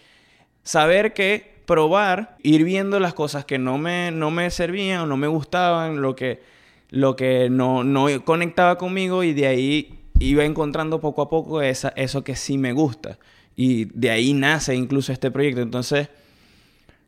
[0.64, 5.18] saber que probar, ir viendo las cosas que no me, no me servían o no
[5.18, 6.44] me gustaban, lo que,
[6.92, 11.90] lo que no, no conectaba conmigo y de ahí iba encontrando poco a poco esa,
[11.90, 13.18] eso que sí me gusta.
[13.56, 15.62] Y de ahí nace incluso este proyecto.
[15.62, 16.10] Entonces,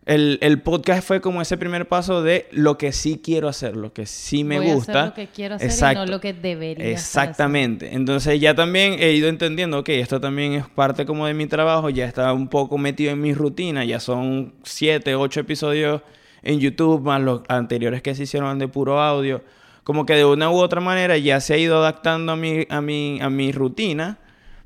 [0.05, 3.91] el, el, podcast fue como ese primer paso de lo que sí quiero hacer, lo
[3.91, 4.91] que sí me Voy gusta.
[4.91, 6.03] A hacer lo que quiero hacer Exacto.
[6.03, 7.93] y no lo que debería Exactamente.
[7.93, 11.89] Entonces ya también he ido entendiendo que esto también es parte como de mi trabajo,
[11.89, 16.01] ya está un poco metido en mi rutina, ya son siete, ocho episodios
[16.41, 19.41] en YouTube, más los anteriores que se hicieron de puro audio.
[19.87, 22.81] Como que de una u otra manera ya se ha ido adaptando a mi, a
[22.81, 24.19] mi, a mi rutina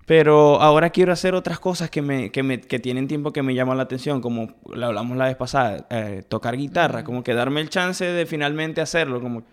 [0.07, 3.53] pero ahora quiero hacer otras cosas que, me, que, me, que tienen tiempo que me
[3.53, 7.61] llaman la atención, como lo hablamos la vez pasada, eh, tocar guitarra, como que darme
[7.61, 9.43] el chance de finalmente hacerlo, como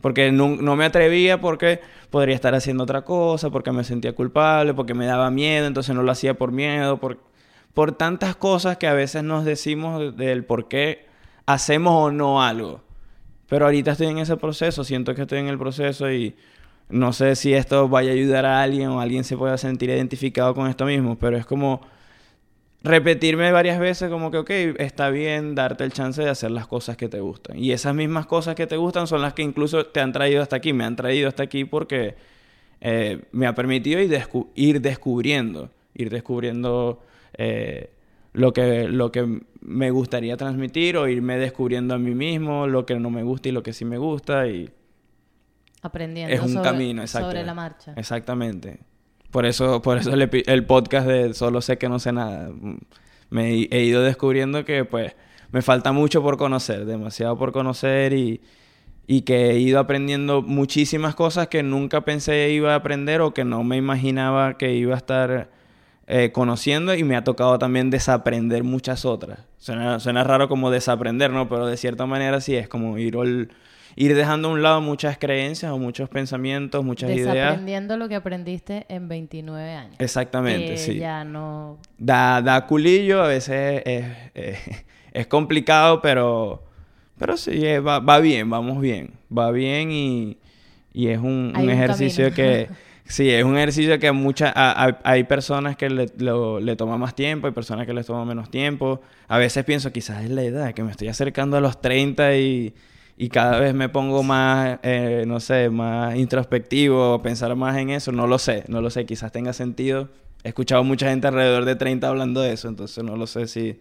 [0.00, 4.72] porque no, no, me atrevía porque podría estar haciendo otra cosa, porque me sentía culpable,
[4.72, 7.18] porque me daba miedo, entonces no lo hacía por miedo, por,
[7.74, 11.06] por tantas cosas que a veces nos decimos del por qué
[11.44, 12.87] hacemos o no algo.
[13.48, 16.34] Pero ahorita estoy en ese proceso, siento que estoy en el proceso y
[16.90, 20.54] no sé si esto vaya a ayudar a alguien o alguien se pueda sentir identificado
[20.54, 21.80] con esto mismo, pero es como
[22.82, 26.96] repetirme varias veces como que, ok, está bien darte el chance de hacer las cosas
[26.96, 27.58] que te gustan.
[27.58, 30.56] Y esas mismas cosas que te gustan son las que incluso te han traído hasta
[30.56, 32.14] aquí, me han traído hasta aquí porque
[32.80, 37.02] eh, me ha permitido ir, descubriendo, ir descubriendo
[37.36, 37.90] eh,
[38.32, 42.98] lo, que, lo que me gustaría transmitir o irme descubriendo a mí mismo, lo que
[42.98, 44.70] no me gusta y lo que sí me gusta y
[45.82, 47.28] Aprendiendo es un sobre, camino, exacto.
[47.28, 47.92] sobre la marcha.
[47.96, 48.80] Exactamente.
[49.30, 52.50] Por eso, por eso el, el, podcast de Solo sé que no sé nada.
[53.30, 55.14] Me he ido descubriendo que pues
[55.52, 58.40] me falta mucho por conocer, demasiado por conocer y,
[59.06, 63.44] y que he ido aprendiendo muchísimas cosas que nunca pensé iba a aprender o que
[63.44, 65.50] no me imaginaba que iba a estar
[66.10, 69.40] eh, conociendo y me ha tocado también desaprender muchas otras.
[69.58, 71.50] Suena, suena raro como desaprender, ¿no?
[71.50, 73.50] Pero de cierta manera sí es como ir al
[73.94, 77.34] ir dejando a un lado muchas creencias o muchos pensamientos, muchas ideas.
[77.34, 79.96] Desaprendiendo lo que aprendiste en 29 años.
[79.98, 80.98] Exactamente, que sí.
[80.98, 81.78] Ya no...
[81.98, 84.58] Da, da culillo, a veces es, es,
[85.12, 86.64] es complicado, pero,
[87.18, 89.10] pero sí, va, va, bien, vamos bien.
[89.36, 90.38] Va bien y,
[90.94, 92.70] y es un, un, un ejercicio que...
[93.08, 97.46] Sí, es un ejercicio que mucha, a, hay personas que le, lo, toma más tiempo,
[97.46, 99.00] hay personas que les toma menos tiempo.
[99.28, 102.74] A veces pienso, quizás es la edad, que me estoy acercando a los 30 y,
[103.16, 108.12] y cada vez me pongo más, eh, no sé, más introspectivo, pensar más en eso,
[108.12, 110.10] no lo sé, no lo sé, quizás tenga sentido.
[110.44, 113.80] He escuchado mucha gente alrededor de 30 hablando de eso, entonces no lo sé si,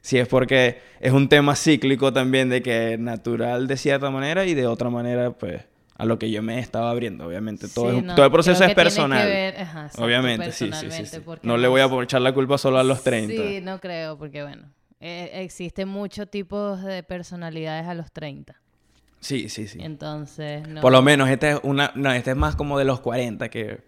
[0.00, 4.46] si es porque es un tema cíclico también de que es natural de cierta manera
[4.46, 5.62] y de otra manera, pues,
[5.96, 7.68] a lo que yo me estaba abriendo, obviamente.
[7.68, 9.26] Todo, Sí, es- no, todo el proceso es personal.
[9.26, 12.84] ver- ajá, obviamente, sí, sí, sí, No le voy a echar la culpa solo a
[12.84, 13.34] los 30.
[13.34, 18.60] Sí, no creo, porque bueno, eh, existen muchos tipos de personalidades a los 30.
[19.20, 19.78] Sí, sí, sí.
[19.80, 20.80] Entonces, no.
[20.80, 23.80] Por lo menos este es una, no, este es más como de los 40 que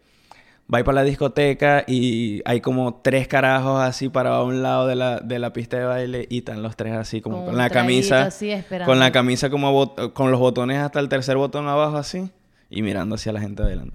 [0.73, 4.97] va para la discoteca y hay como tres carajos así parados a un lado de
[4.97, 8.27] la, de la pista de baile y están los tres así como Con la camisa
[8.27, 8.53] así,
[8.85, 12.31] con la camisa como con los botones hasta el tercer botón abajo así
[12.69, 13.95] y mirando hacia la gente bailando.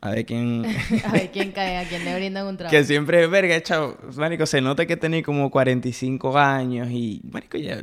[0.00, 0.64] A ver quién
[1.04, 2.70] a ver quién cae, a quién le brindan un trago.
[2.70, 7.82] que siempre verga, chavo, marico, se nota que tenés como 45 años y marico ya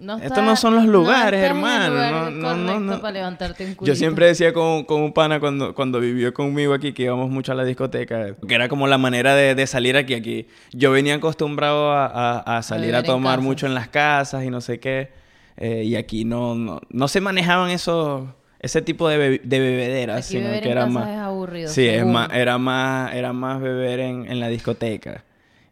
[0.00, 3.00] No Estos no son los lugares, el hermano, lugar no, no, no, no.
[3.02, 3.76] para levantarte un.
[3.86, 7.52] Yo siempre decía con, con un pana cuando, cuando vivió conmigo aquí que íbamos mucho
[7.52, 10.14] a la discoteca, que era como la manera de, de salir aquí.
[10.14, 14.42] Aquí yo venía acostumbrado a, a- a salir a, en tomar mucho en las casas
[14.42, 15.10] y no sé qué.
[15.58, 18.26] eh, y aquí no, no, no se manejaban esos,
[18.60, 21.08] ese tipo de, be- de bebederas, sino beber que en era casa más...
[21.10, 21.68] es aburrido.
[21.68, 25.24] Sí, es más, era más, era más beber en, en la discoteca.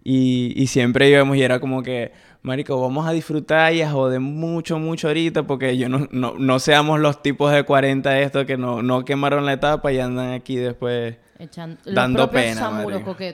[0.05, 2.13] Y, y siempre íbamos y era como que,
[2.49, 6.59] marico, vamos a disfrutar y a joder mucho, mucho ahorita porque yo no, no, no
[6.59, 10.57] seamos los tipos de 40 estos que no, no quemaron la etapa y andan aquí
[10.57, 12.71] después Echan- dando pena.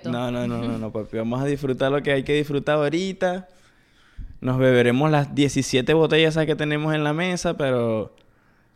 [0.04, 1.16] No, no, no, no, no, papi.
[1.16, 3.48] Vamos a disfrutar lo que hay que disfrutar ahorita.
[4.40, 8.14] Nos beberemos las 17 botellas que tenemos en la mesa, pero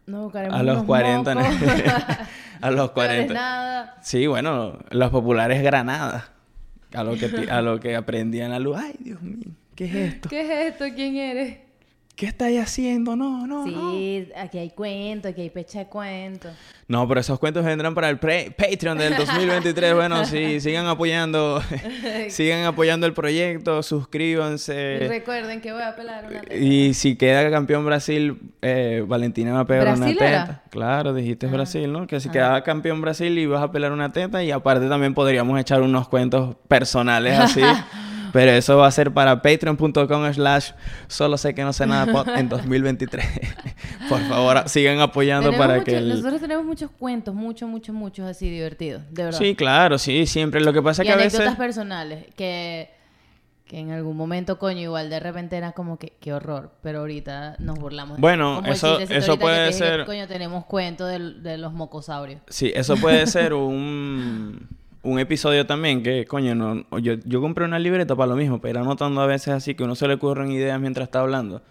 [0.06, 1.40] No, a los unos 40, ¿no?
[1.42, 1.58] mocos.
[2.62, 3.34] a los Peor es 40.
[3.34, 3.96] nada.
[4.02, 6.30] Sí, bueno, los populares granadas.
[6.94, 8.78] A lo que, a lo que aprendí en la luz.
[8.78, 10.28] Ay, Dios mío, ¿qué es esto?
[10.28, 10.84] ¿Qué es esto?
[10.94, 11.56] ¿Quién eres?
[12.16, 13.14] ¿qué estáis haciendo?
[13.14, 13.92] No, no, no.
[13.92, 16.50] Sí, aquí hay cuentos, aquí hay pecha de cuentos.
[16.88, 19.94] No, pero esos cuentos vendrán para el pre- Patreon del 2023.
[19.94, 21.62] Bueno, sí, sigan apoyando,
[22.28, 25.06] sigan apoyando el proyecto, Y suscríbanse.
[25.08, 26.56] recuerden que voy a pelar una teta.
[26.56, 30.28] Y si queda campeón Brasil, eh, Valentina va a pegar una ¿Brasil teta.
[30.28, 30.62] era?
[30.70, 32.08] Claro, dijiste Brasil, ¿no?
[32.08, 32.32] Que si Ah.
[32.32, 36.08] quedaba campeón Brasil y vas a pelar una teta y aparte también podríamos echar unos
[36.08, 37.62] cuentos personales así.
[38.32, 40.70] Pero eso va a ser para patreon.com slash
[41.06, 43.26] solo sé que no sé nada pod en 2023.
[44.08, 46.08] Por favor, sigan apoyando Tenemos para mucho- que el...
[46.08, 49.38] Nosotros tenemos muchos cuentos, muchos, muchos, muchos así divertidos, de verdad.
[49.38, 50.60] Sí, claro, sí, siempre.
[50.60, 51.56] Lo que pasa es que a anécdotas veces...
[51.56, 52.90] personales que,
[53.66, 57.56] que en algún momento, coño, igual de repente era como que qué horror, pero ahorita
[57.58, 58.18] nos burlamos.
[58.18, 62.40] Bueno, Como eso- eso puede dije que, ser- coño, tenemos cuentos del- de, los mocosaurios.
[62.48, 64.68] Sí, eso puede ser un,
[65.08, 68.80] un episodio también que, coño, no, yo, yo compré una libreta para lo mismo, pero
[68.80, 71.62] anotando a veces así que uno se le ocurren ideas mientras está hablando.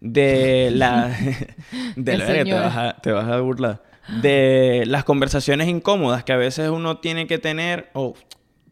[0.00, 1.08] De la...
[1.96, 3.82] de la verga, te vas, a, te vas a burlar.
[4.22, 8.14] De las conversaciones incómodas que a veces uno tiene que tener, o,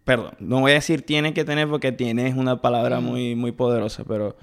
[0.05, 3.53] perdón, no voy a decir tiene que tener porque tiene es una palabra muy, muy
[3.53, 4.37] poderosa, pero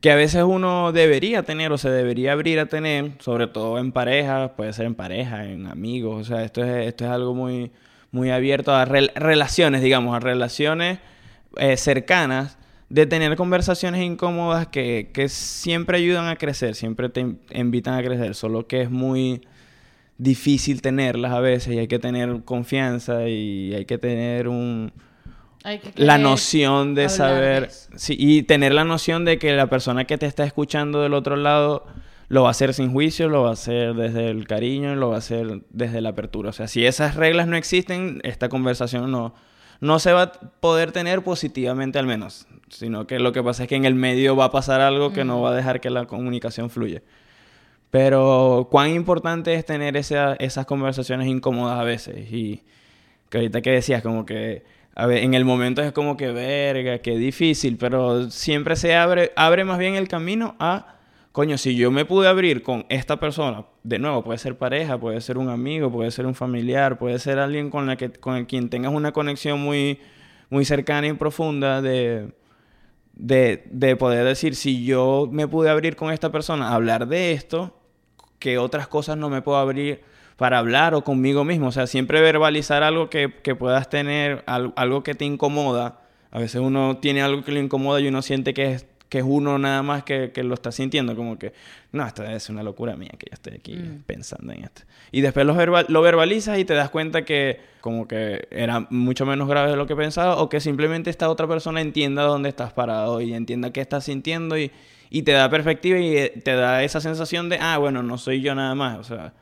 [0.00, 3.92] que a veces uno debería tener o se debería abrir a tener, sobre todo en
[3.92, 7.72] pareja, puede ser en pareja, en amigos, o sea, esto es, esto es algo muy,
[8.10, 10.98] muy abierto a rel- relaciones, digamos, a relaciones
[11.56, 12.56] eh, cercanas,
[12.88, 18.02] de tener conversaciones incómodas que, que siempre ayudan a crecer, siempre te in- invitan a
[18.02, 19.42] crecer, solo que es muy
[20.16, 24.90] difícil tenerlas a veces y hay que tener confianza y hay que tener un,
[25.64, 30.06] Hay que la noción de saber sí, y tener la noción de que la persona
[30.06, 31.86] que te está escuchando del otro lado
[32.28, 35.16] lo va a hacer sin juicio, lo va a hacer desde el cariño, lo va
[35.16, 36.50] a hacer desde la apertura.
[36.50, 39.34] O sea, si esas reglas no existen, esta conversación no,
[39.80, 43.68] no se va a poder tener positivamente al menos, sino que lo que pasa es
[43.68, 46.06] que en el medio va a pasar algo que no va a dejar que la
[46.06, 47.02] comunicación fluya.
[47.90, 52.30] Pero cuán importante es tener esa- esas conversaciones incómodas a veces.
[52.30, 52.62] Y
[53.30, 54.64] que ahorita que decías, como que
[54.94, 59.30] a ver, en el momento es como que verga, que difícil, pero siempre se abre,
[59.36, 60.96] abre más bien el camino a,
[61.38, 65.20] coño, si yo me pude abrir con esta persona, de nuevo, puede ser pareja, puede
[65.20, 68.48] ser un amigo, puede ser un familiar, puede ser alguien con, la que, con el
[68.48, 70.00] quien tengas una conexión muy,
[70.50, 72.32] muy cercana y profunda de,
[73.14, 77.78] de, de poder decir, si yo me pude abrir con esta persona, hablar de esto,
[78.40, 80.00] que otras cosas no me puedo abrir
[80.36, 81.68] para hablar o conmigo mismo.
[81.68, 86.00] O sea, siempre verbalizar algo que, que puedas tener, al- algo que te incomoda.
[86.32, 89.24] A veces uno tiene algo que le incomoda y uno siente que es, que es
[89.26, 91.16] uno nada más que, que lo está sintiendo.
[91.16, 91.52] Como que,
[91.92, 94.02] no, esto es una locura mía que yo estoy aquí Mm.
[94.06, 94.82] pensando en esto.
[95.12, 99.24] Y después lo, verbal- lo verbalizas y te das cuenta que como que era mucho
[99.24, 102.72] menos grave de lo que pensaba o que simplemente esta otra persona entienda dónde estás
[102.72, 104.70] parado y entienda qué estás sintiendo y,
[105.08, 108.42] y te da perspectiva y eh, te da esa sensación de, ah, bueno, no soy
[108.42, 108.98] yo nada más.
[108.98, 109.32] O sea,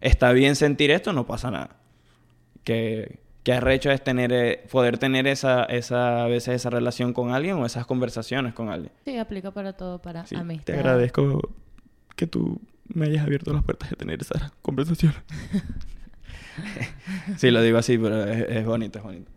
[0.00, 1.76] está bien sentir esto, no pasa nada.
[2.64, 7.32] Que, que arrecho es tener, eh, poder tener esa, esa, a veces esa relación con
[7.32, 8.92] alguien o esas conversaciones con alguien.
[9.04, 10.64] Sí, aplica para todo, para Sí, amistad.
[10.64, 11.40] te agradezco
[12.14, 12.60] que tú
[12.94, 15.14] me hayas abierto las puertas de tener esa conversación.
[17.36, 19.30] sí, lo digo así, pero es, es bonito, es bonito.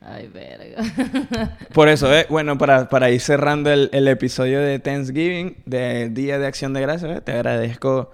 [0.00, 1.56] Ay, verga.
[1.72, 6.38] Por eso, eh, bueno, para, para ir cerrando el, el episodio de Thanksgiving, de Día
[6.38, 8.12] de Acción de Gracias, eh, te agradezco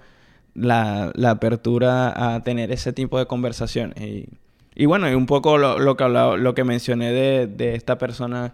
[0.55, 4.01] la, la apertura a tener ese tipo de conversaciones.
[4.01, 4.27] Y,
[4.75, 7.97] y bueno, y un poco lo, lo que hablaba- lo que mencioné de, de esta
[7.97, 8.53] persona,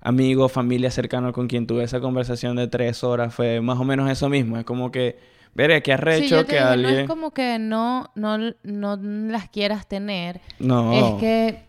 [0.00, 4.10] amigo, familia cercano con quien tuve esa conversación de tres horas, fue más o menos
[4.10, 4.58] eso mismo.
[4.58, 5.18] Es como que,
[5.54, 5.92] veré, que
[6.28, 6.94] yo te que alguien...
[6.94, 10.40] No es como que no, no, no las quieras tener.
[10.58, 10.92] No.
[10.92, 11.64] Es que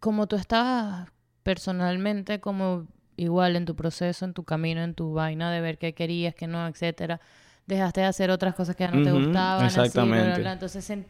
[0.00, 1.08] como tú estabas
[1.42, 5.92] personalmente como igual en tu proceso, en tu camino, en tu vaina de ver qué
[5.92, 7.20] querías, qué no, etcétera,
[7.66, 10.40] dejaste de hacer otras cosas que ya no te gustaban, así, bla, bla, exactamente.
[10.40, 10.52] bla.
[10.52, 11.06] Entonces en-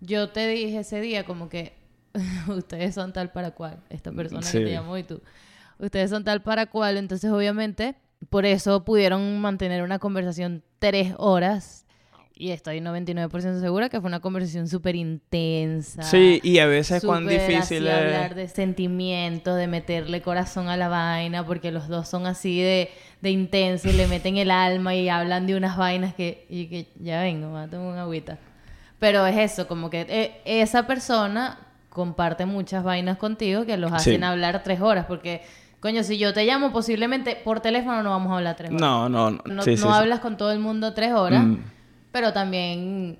[0.00, 1.72] yo te dije ese día como que
[2.48, 4.58] ustedes son tal para cual, esta persona Sí.
[4.58, 5.20] que te llamó y tú,
[5.78, 7.94] ustedes son tal para cual, entonces obviamente
[8.28, 11.86] por eso pudieron mantener una conversación tres horas.
[12.34, 16.02] Y estoy 99% segura que fue una conversación súper intensa.
[16.04, 17.92] Sí, y a veces cuán difícil es...
[17.94, 22.88] hablar de sentimientos, de meterle corazón a la vaina, porque los dos son así de,
[23.20, 26.86] de intensos y le meten el alma y hablan de unas vainas que, y que
[26.98, 28.38] ya vengo, me voy a tomar una agüita.
[29.00, 31.58] Pero es eso, como que eh, esa persona
[31.88, 34.22] comparte muchas vainas contigo que los hacen Sí.
[34.24, 35.42] hablar tres horas, porque,
[35.80, 38.80] coño, si yo te llamo, posiblemente por teléfono no vamos a hablar tres horas.
[38.80, 39.42] No, no, no.
[39.44, 39.98] No, sí, sí, no sí.
[39.98, 41.56] hablas con todo el mundo tres horas, Mm.
[42.12, 43.18] pero también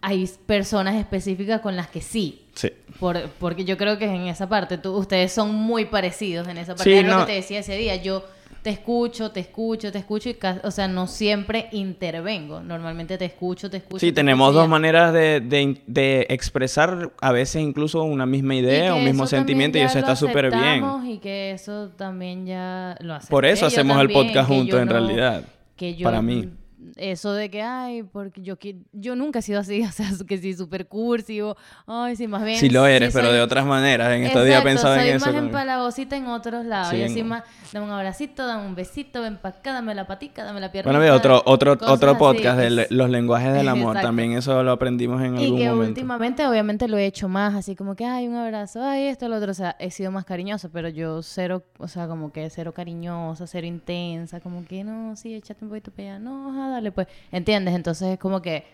[0.00, 2.46] hay personas específicas con las que sí.
[2.54, 2.70] Sí.
[2.98, 6.74] Por, porque yo creo que en esa parte, tú, ustedes son muy parecidos en esa
[6.74, 6.98] parte.
[7.00, 7.96] Es lo que te decía ese día.
[7.96, 8.24] Yo
[8.62, 12.60] te escucho, te escucho, te escucho y, o sea, no siempre intervengo.
[12.60, 14.00] Normalmente te escucho, te escucho.
[14.00, 18.54] Sí, te tenemos escucho dos maneras de, de- de expresar a veces incluso una misma
[18.56, 20.84] idea o mismo sentimiento y eso está súper bien.
[21.06, 23.30] Y que eso también ya lo hacemos.
[23.30, 25.42] Por eso hacemos el podcast juntos en realidad.
[25.76, 26.48] Que yo, para mí.
[26.96, 28.56] Eso de que, ay, porque yo,
[28.92, 32.44] yo nunca he sido así, o sea, que sí, súper cursi o, ay, sí, más
[32.44, 32.58] bien.
[32.58, 34.12] Sí lo eres, pero soy- de otras maneras.
[34.12, 35.26] En estos días pensaba en soy eso.
[35.26, 36.90] más como- empalagosita en otros lados.
[36.90, 39.94] Sí, y en- así más, dame un abracito, dame un besito, ven para acá, dame
[39.94, 40.90] la patica, dame la pierna.
[40.90, 43.88] Bueno, ve, otro, otro, otro así, podcast de es- le- los lenguajes del amor.
[43.96, 44.08] Exacto.
[44.08, 45.88] También eso lo aprendimos en y algún que momento.
[45.90, 49.36] últimamente, obviamente, lo he hecho más, así como que, ay, un abrazo, ay, esto, lo
[49.36, 49.50] otro.
[49.50, 53.46] O sea, he sido más cariñosa, pero yo cero, o sea, como que cero cariñosa,
[53.46, 57.06] cero intensa, como que, no, sí, échate un poquito para allá, no, ajá, dale, pues,
[57.32, 57.74] ¿entiendes?
[57.74, 58.64] Entonces es como que,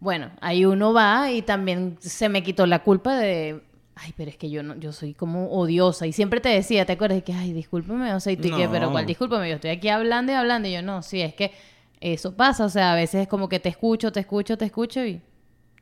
[0.00, 3.62] bueno, ahí uno va y también se me quitó la culpa de...
[3.94, 6.06] Ay, pero es que yo no, yo soy como odiosa.
[6.06, 7.22] Y siempre te decía, ¿te acuerdas?
[7.22, 8.92] Que, ay, discúlpame, o sea, y tú que, pero No.
[8.92, 10.66] cuál discúlpame, yo estoy aquí hablando y hablando.
[10.68, 11.52] Y yo, no, sí, es que
[12.00, 12.64] eso pasa.
[12.64, 15.20] O sea, a veces es como que te escucho, te escucho, te escucho y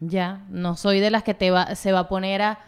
[0.01, 0.45] ya.
[0.51, 2.59] No soy de las que te va, se va a poner a,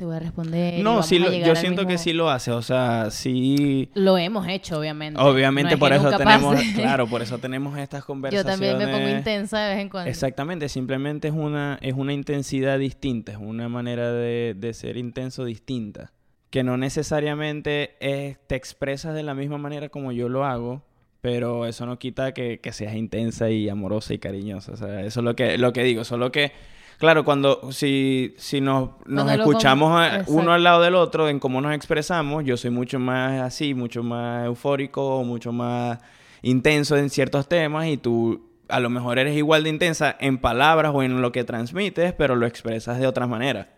[0.00, 0.82] te voy a responder.
[0.82, 2.50] No, sí, lo- yo siento que mismo- sí lo hace.
[2.52, 3.90] O sea, sí.
[3.94, 5.20] Lo hemos hecho, obviamente.
[5.20, 6.72] Obviamente No es por que eso tenemos, pase.
[6.72, 8.50] claro, por eso tenemos estas Yo conversaciones.
[8.58, 10.08] también me pongo intensa de vez en cuando.
[10.10, 15.44] Exactamente, simplemente es una, es una intensidad distinta, es una manera de, de ser intenso
[15.44, 16.12] distinta.
[16.48, 20.82] Que no necesariamente es- te expresas de la misma manera como yo lo hago,
[21.20, 24.72] pero eso no quita que, que seas intensa y amorosa y cariñosa.
[24.72, 26.04] O sea, eso es lo que, lo que digo.
[26.04, 26.52] Solo que,
[27.00, 31.40] claro, cuando si, si nos, nos Cuando escuchamos a- uno al lado del otro en
[31.40, 35.98] cómo nos expresamos, yo soy mucho más así, mucho más eufórico, mucho más
[36.42, 40.92] intenso en ciertos temas y tú a lo mejor eres igual de intensa en palabras
[40.94, 43.68] o en lo que transmites, pero lo expresas de otra manera.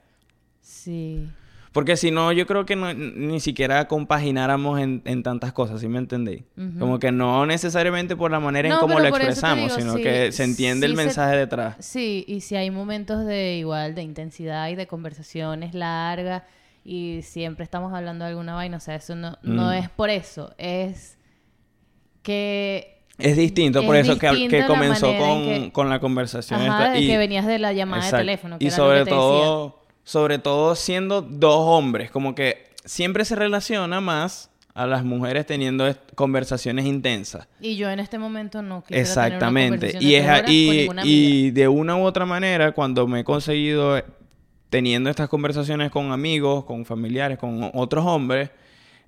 [0.60, 1.28] Sí.
[1.72, 5.88] Porque si no, yo creo que no- ni siquiera compagináramos en, en tantas cosas, ¿sí
[5.88, 6.42] me entendéis?
[6.78, 10.32] Como que no necesariamente por la manera en cómo lo expresamos, digo, sino sí, que
[10.32, 11.76] se entiende sí el se- mensaje detrás.
[11.80, 16.42] Sí, y si hay momentos de igual, de intensidad y de conversaciones largas
[16.84, 19.72] y siempre estamos hablando de alguna vaina, o sea, eso no, no Mm.
[19.74, 21.16] es por eso, es
[22.22, 22.98] que...
[23.18, 24.26] Es distinto, Es por eso que,
[24.66, 26.60] comenzó con, que- con la conversación.
[26.62, 28.16] Ajá, esta- de que venías de la llamada Exacto.
[28.16, 28.58] de teléfono.
[28.58, 29.72] Que y era lo sobre que te decía.
[30.04, 35.94] Sobre todo siendo dos hombres, como que siempre se relaciona más a las mujeres teniendo
[36.14, 37.46] conversaciones intensas.
[37.60, 39.92] Y yo en este momento no quisiera Exactamente.
[39.92, 40.42] Tener una Y, es, a-
[40.96, 44.04] con y, de una u otra manera, cuando me he conseguido eh,
[44.70, 48.50] teniendo estas conversaciones con amigos, con familiares, con otros hombres,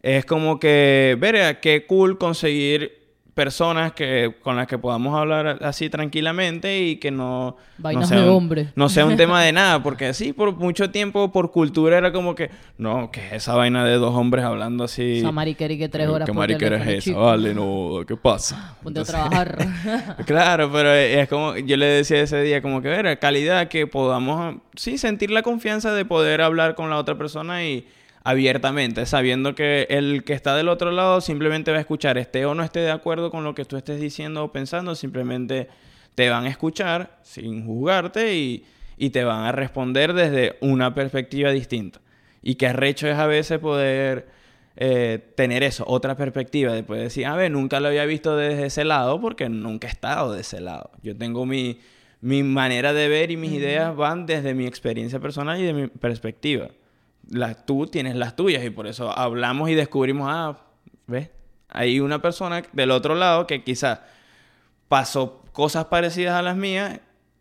[0.03, 3.04] es como que, ver, qué cool conseguir
[3.35, 8.19] personas que con las que podamos hablar así tranquilamente y que no Vainas no sea
[8.25, 8.69] de un- hombre.
[8.77, 12.37] no sea un tema de nada porque sí por mucho tiempo por cultura era como
[12.37, 15.89] que no que es esa vaina de dos hombres hablando así Esa mariquera y que
[15.89, 17.01] tres horas ¿Qué mariquera es esa?
[17.01, 17.21] chico.
[17.25, 18.77] Vale, no, ¿qué pasa?
[18.85, 19.67] Ponte a trabajar.
[20.27, 24.57] Claro, pero es como, yo le decía ese día, como que, ver, calidad, que podamos,
[24.77, 27.87] sí, sentir la confianza de poder hablar con la otra persona y
[28.25, 32.55] abiertamente, sabiendo que el que está del otro lado simplemente va a escuchar, esté o
[32.55, 35.69] no esté de acuerdo con lo que tú estés diciendo o pensando, simplemente
[36.15, 38.65] te van a escuchar sin juzgarte y,
[38.97, 42.01] y te van a responder desde una perspectiva distinta.
[42.43, 44.27] Y que arrecho es a veces poder
[44.77, 48.67] eh, tener eso, otra perspectiva, de poder decir, a ver, nunca lo había visto desde
[48.67, 50.91] ese lado porque nunca he estado de ese lado.
[51.03, 51.79] Yo tengo mi,
[52.23, 55.87] mi manera de ver y mis ideas van desde mi experiencia personal y de mi
[55.89, 56.71] perspectiva.
[57.31, 60.59] Las, tú tienes las tuyas y por eso hablamos y descubrimos, ah,
[61.07, 61.31] ¿ves?
[61.69, 64.01] Hay una persona del otro lado que quizás
[64.89, 67.01] pasó cosas parecidas a las mías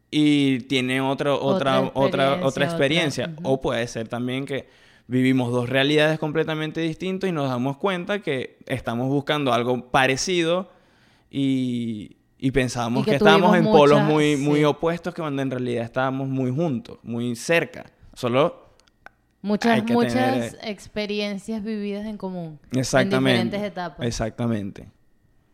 [0.10, 2.00] y tiene otro, otra, Otra
[2.34, 3.34] otra, otra experiencia.
[3.44, 4.68] O puede ser también que
[5.08, 10.72] vivimos dos realidades completamente distintas y nos damos cuenta que estamos buscando algo parecido
[11.30, 15.52] y, y pensábamos Y que, que estábamos en polos muy, muy opuestos que cuando en
[15.52, 17.86] realidad estábamos muy juntos, muy cerca.
[18.14, 18.63] Solo
[19.44, 22.60] Muchas, muchas tener- experiencias vividas en común.
[22.72, 23.40] exactamente.
[23.42, 24.08] En diferentes etapas.
[24.08, 24.88] Exactamente.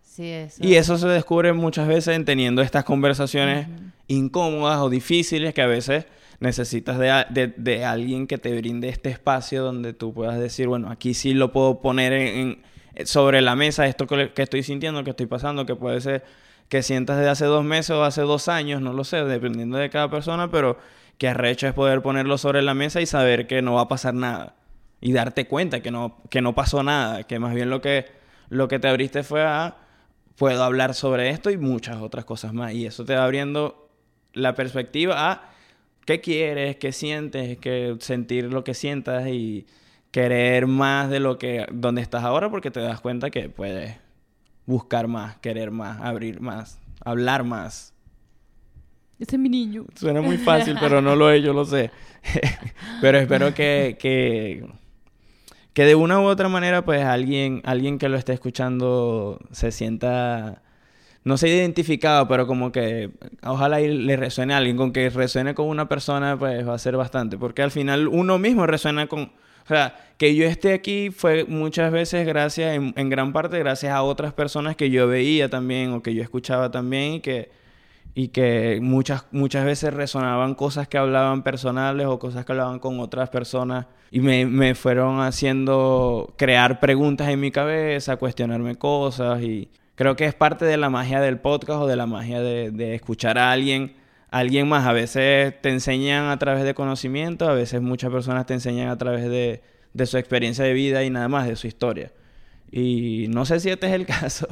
[0.04, 0.63] Sí, eso.
[0.65, 3.67] Y eso se descubre muchas veces en teniendo estas conversaciones
[4.08, 6.06] incómodas o difíciles que a veces
[6.39, 10.89] necesitas de, de- de alguien que te brinde este espacio donde tú puedas decir, bueno,
[10.89, 12.62] aquí sí lo puedo poner en,
[12.95, 16.23] en- sobre la mesa, esto que, que estoy sintiendo, que estoy pasando, que puede ser
[16.67, 19.89] que sientas de hace dos meses o hace dos años, no lo sé, dependiendo de
[19.89, 20.78] cada persona, pero
[21.19, 24.15] que arrecho es poder ponerlo sobre la mesa y saber que no va a pasar
[24.15, 24.55] nada.
[25.01, 28.07] Y darte cuenta que no, que no pasó nada, que más bien lo que,
[28.49, 29.78] lo que te abriste fue a
[30.39, 32.74] puedo hablar sobre esto y muchas otras cosas más.
[32.74, 33.89] Y eso te va abriendo
[34.34, 35.51] la perspectiva a
[36.05, 39.67] qué quieres, qué sientes, que sentir lo que sientas y
[40.11, 43.97] querer más de lo que donde estás ahora porque te das cuenta que puedes
[44.65, 47.93] buscar más, querer más, abrir más, hablar más.
[49.20, 49.86] Ese es mi niño.
[49.95, 51.91] Suena muy fácil, pero no lo es, yo lo sé.
[53.01, 54.65] pero espero que, que,
[55.74, 60.61] que de una u otra manera, pues alguien, alguien que lo esté escuchando se sienta,
[61.26, 63.11] no sé identificado, pero como que
[63.43, 64.78] ojalá y le resuene a alguien.
[64.78, 67.38] Con que resuene con una persona, pues va a ser bastante.
[67.38, 69.24] Porque al final uno mismo resuena con...
[69.24, 73.93] O sea, que yo esté aquí fue muchas veces gracias, en, en gran parte gracias
[73.93, 77.51] a otras personas que yo veía también o que yo escuchaba también y que
[78.14, 82.99] y que muchas, muchas veces resonaban cosas que hablaban personales o cosas que hablaban con
[82.99, 89.70] otras personas y me, me fueron haciendo crear preguntas en mi cabeza, cuestionarme cosas y
[89.95, 92.95] creo que es parte de la magia del podcast o de la magia de, de
[92.95, 93.95] escuchar a alguien,
[94.32, 94.88] alguien más.
[94.88, 98.97] A veces te enseñan a través de conocimiento, a veces muchas personas te enseñan a
[98.97, 99.62] través de,
[99.93, 102.12] de su experiencia de vida y nada más, de su historia.
[102.72, 104.47] Y no sé si este es el caso,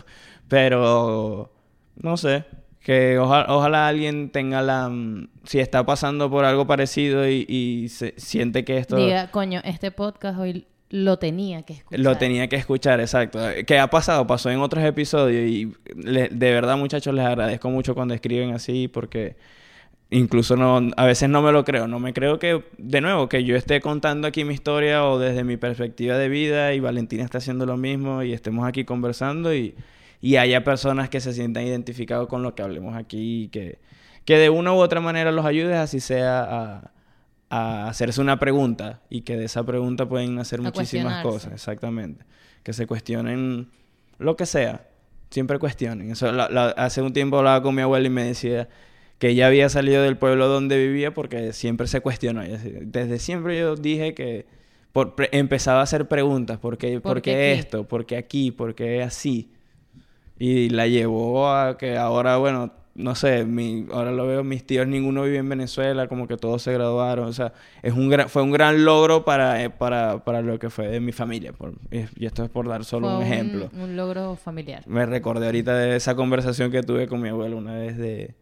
[0.48, 1.54] pero
[1.96, 2.46] no sé,
[2.88, 4.88] que ojalá alguien tenga la...
[4.88, 8.96] mm, si está pasando por algo parecido y, y se siente que esto...
[8.96, 12.00] Diga, coño, este podcast hoy lo tenía que escuchar.
[12.00, 13.40] Lo tenía que escuchar, exacto.
[13.66, 14.26] ¿Qué ha pasado?
[14.26, 18.88] Pasó en otros episodios y le- de verdad, muchachos, les agradezco mucho cuando escriben así
[18.88, 19.36] porque
[20.10, 21.90] incluso no, a veces no me lo creo.
[21.90, 25.44] No me creo que, de nuevo, que yo esté contando aquí mi historia o desde
[25.44, 29.76] mi perspectiva de vida y Valentina está haciendo lo mismo y estemos aquí conversando y,
[30.22, 33.80] y haya personas que se sientan identificados con lo que hablemos aquí y que,
[34.26, 36.92] que de una u otra manera los ayudes, así sea a,
[37.50, 42.26] a hacerse una pregunta y que de esa pregunta pueden hacer muchísimas cosas, exactamente.
[42.64, 43.70] Que se cuestionen
[44.20, 44.88] lo que sea,
[45.30, 46.12] siempre cuestionen.
[46.12, 48.68] Eso, la- la- hace un tiempo hablaba con mi abuela y me decía
[49.20, 52.42] que ella había salido del pueblo donde vivía porque siempre se cuestionó.
[52.44, 54.46] Desde siempre yo dije que
[54.92, 57.60] por, empezaba a hacer preguntas, ¿por qué, ¿Por por qué qué aquí?
[57.60, 57.88] esto?
[57.88, 58.52] ¿Por qué aquí?
[58.52, 59.52] ¿Por qué así?
[60.40, 64.88] Y la llevó a que ahora, bueno, no sé, mi, ahora lo veo, mis tíos
[64.88, 68.42] ninguno vive en Venezuela, como que todos se graduaron, o sea, es un gran, fue
[68.42, 72.26] un gran logro para, eh, para, para lo que fue de mi familia, por- y
[72.26, 73.70] esto es por dar solo Fue un ejemplo.
[73.74, 74.84] Un logro familiar.
[74.88, 78.34] Me recordé ahorita de esa conversación que tuve con mi abuelo una vez de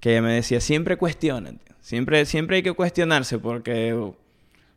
[0.00, 3.96] que ella me decía, siempre cuestionate, siempre, siempre hay que cuestionarse porque,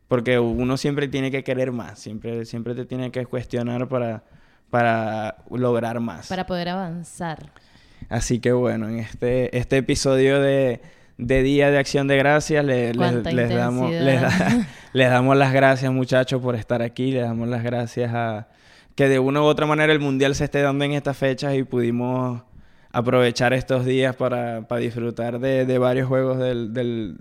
[0.07, 4.23] porque uno siempre tiene que querer más, siempre, siempre te tiene que cuestionar para,
[4.71, 6.27] para lograr más.
[6.27, 7.51] Para poder avanzar.
[8.09, 10.81] Así que bueno, en este, este episodio de,
[11.17, 14.49] de Día de Acción de Gracias le- les, les damos, les, intensidad.
[14.49, 18.47] da- les damos las gracias muchachos por estar aquí, les damos las gracias a
[18.95, 21.63] que de una u otra manera el Mundial se esté dando en estas fechas y
[21.63, 22.41] pudimos
[22.91, 27.17] aprovechar estos días para, para disfrutar de, de varios juegos del, del,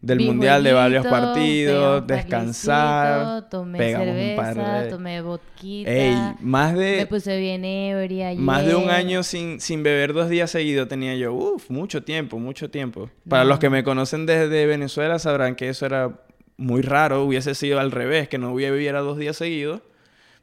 [0.00, 4.90] del Mundial, de varios partidos, un descansar, tomé pegamos cerveza, un par de...
[4.90, 5.90] tomé vodquita.
[5.90, 6.96] Ey, más de...
[6.98, 8.94] Me puse bien ebria Más de un ayer.
[8.94, 11.32] año sin, sin beber dos días seguidos tenía yo.
[11.32, 13.10] Uf, mucho tiempo, mucho tiempo.
[13.28, 13.50] Para No.
[13.50, 16.12] los que me conocen desde Venezuela sabrán que eso era
[16.56, 17.24] muy raro.
[17.24, 19.80] Hubiese sido al revés, que no bebiera dos días seguidos.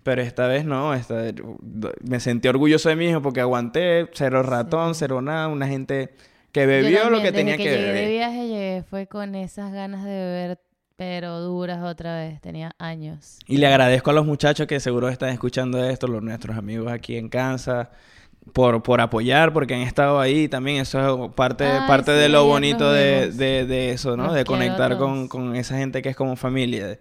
[0.04, 0.94] Pero esta vez no.
[0.94, 1.24] Esta,
[2.02, 4.10] me sentí orgulloso de mí porque aguanté.
[4.14, 5.48] Cero ratón, cero nada.
[5.48, 6.14] Una gente
[6.54, 8.10] que bebió lo también, que desde tenía que, de beber.
[8.10, 10.60] viaje llegué fue con esas ganas de beber,
[10.96, 12.40] pero duras otra vez.
[12.40, 13.40] Tenía años.
[13.48, 17.18] Y le agradezco a los muchachos que seguro están escuchando esto, los nuestros amigos aquí
[17.18, 17.90] en Kansas,
[18.54, 20.78] por, por apoyar, porque han estado ahí también.
[20.82, 24.28] Eso es parte, Ay, parte de lo bonito de, de, de eso, ¿no?
[24.28, 26.88] Los de conectar con, con esa gente que es como familia.
[26.88, 27.00] De,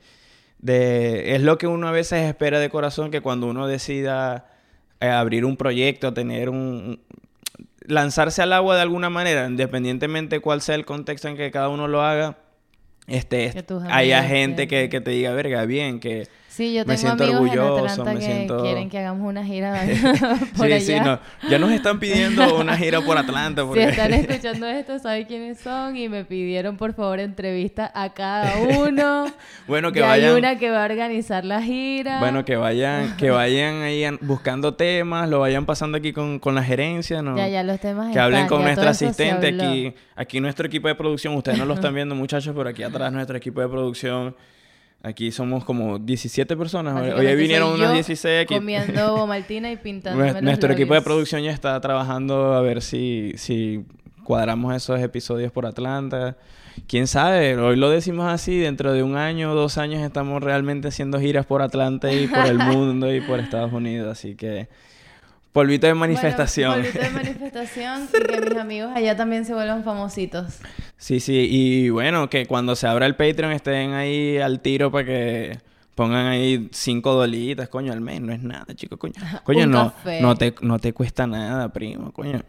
[0.59, 4.47] de- es lo que uno a veces espera de corazón, que cuando uno decida
[5.01, 7.01] eh, abrir un proyecto, tener un...
[7.87, 11.89] lanzarse al agua de alguna manera, independientemente cuál sea el contexto en que cada uno
[11.89, 12.39] lo haga,
[13.07, 13.53] este,
[13.91, 16.29] haya gente que, que te diga, verga, bien, que...
[16.55, 19.27] Sí, yo Me tengo siento amigos orgulloso, en Atlanta me que siento- quieren que hagamos
[19.27, 19.73] una gira
[20.57, 20.81] por sí, allá.
[20.81, 21.19] sí, no.
[21.49, 23.65] Ya nos están pidiendo una gira por Atlanta.
[23.73, 28.53] Si están escuchando esto, saben quiénes son y me pidieron por favor entrevista a cada
[28.79, 29.25] uno.
[29.67, 30.31] bueno, que ya vayan...
[30.33, 32.19] hay una que va a organizar la gira.
[32.21, 36.55] Bueno, que vayan, que vayan ahí an- buscando temas, lo vayan pasando aquí con, con
[36.55, 37.35] la gerencia, ¿no?
[37.35, 39.95] ya, ya los temas Que hablen están, con nuestra asistente aquí.
[40.17, 43.39] Aquí nuestro equipo de producción, ustedes no lo están viendo muchachos, pero aquí atrás nuestro
[43.39, 44.37] equipo de producción.
[45.05, 46.95] Aquí somos como 17 personas.
[47.17, 48.55] Hoy- vinieron unos yo 16 aquí.
[48.55, 50.23] Comiendo bomaltina y pintando.
[50.25, 53.85] Nues- Nuestro equipo de producción ya está trabajando a ver si, si
[54.25, 56.37] cuadramos esos episodios por Atlanta.
[56.87, 60.89] Quién sabe, hoy lo decimos así, dentro de un año o dos años estamos realmente
[60.89, 64.11] haciendo giras por Atlanta y por el mundo y por Estados Unidos.
[64.11, 64.69] Así que,
[65.53, 66.73] polvito de manifestación.
[66.73, 70.59] Bueno, polvito de manifestación y que mis amigos allá también se vuelvan famositos.
[70.97, 75.05] Sí, sí, y bueno, que cuando se abra el Patreon estén ahí al tiro para
[75.05, 75.59] que
[75.95, 78.21] Pongan ahí cinco dolitas, coño, al mes.
[78.21, 79.15] No es nada, chicos, coño.
[79.45, 80.21] Coño, no, café.
[80.23, 82.41] no, te, no te cuesta nada, primo, coño.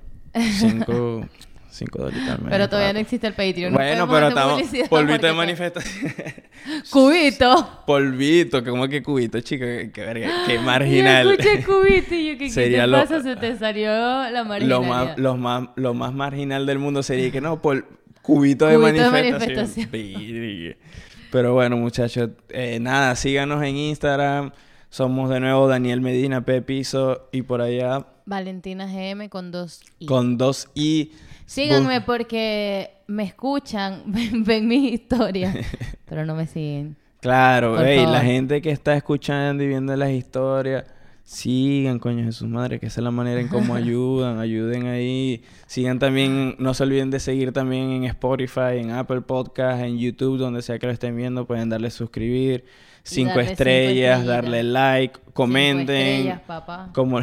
[0.60, 1.28] Cinco,
[1.74, 2.50] cinco dolitas al mes.
[2.52, 3.72] Pero todavía no existe el Patreon.
[3.74, 4.62] no Bueno, pero estamos...
[4.90, 6.14] Polvito de manifestación.
[6.92, 7.84] Cubito.
[7.86, 9.66] Polvito, ¿cómo que cubito, chico?
[9.66, 11.32] Qué, verga, qué marginal.
[11.32, 13.22] escuché cubito y yo, ¿qué, Sería ¿qué te lo- pasa?
[13.22, 14.90] Se te salió la lo marginalidad.
[14.90, 17.86] más, lo más, lo más marginal del mundo sería que no, por
[18.22, 19.90] cubito de Cubito de manifestación.
[19.92, 20.76] manifestación.
[21.32, 24.52] Pero bueno, muchachos, eh, nada, síganos en Instagram.
[24.90, 30.06] Somos de nuevo Daniel Medina, Pepiso y por allá Valentina GM con dos I.
[30.06, 31.12] con dos i.
[31.46, 35.56] Síganme porque me escuchan, ven, ven mis historias,
[36.06, 36.96] pero no me siguen.
[37.22, 40.86] Claro, Por ey, la gente que está escuchando y viendo las historias,
[41.24, 45.42] sigan, coño, Jesús Madre, que esa es la manera en cómo ayudan, ayuden ahí.
[45.66, 50.38] Sigan también, no se olviden de seguir también en Spotify, en Apple Podcast, en YouTube,
[50.38, 52.66] donde sea que lo estén viendo, pueden darle suscribir,
[53.04, 54.26] cinco darle cinco estrellas, estrellitas.
[54.26, 55.96] darle like, Cinco comenten.
[55.98, 56.90] estrellas, papá.
[56.94, 57.20] Como,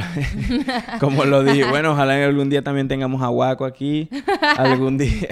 [1.01, 4.09] como lo dije, bueno, ojalá en algún día también tengamos a Guaco aquí.
[4.57, 5.29] Algún día.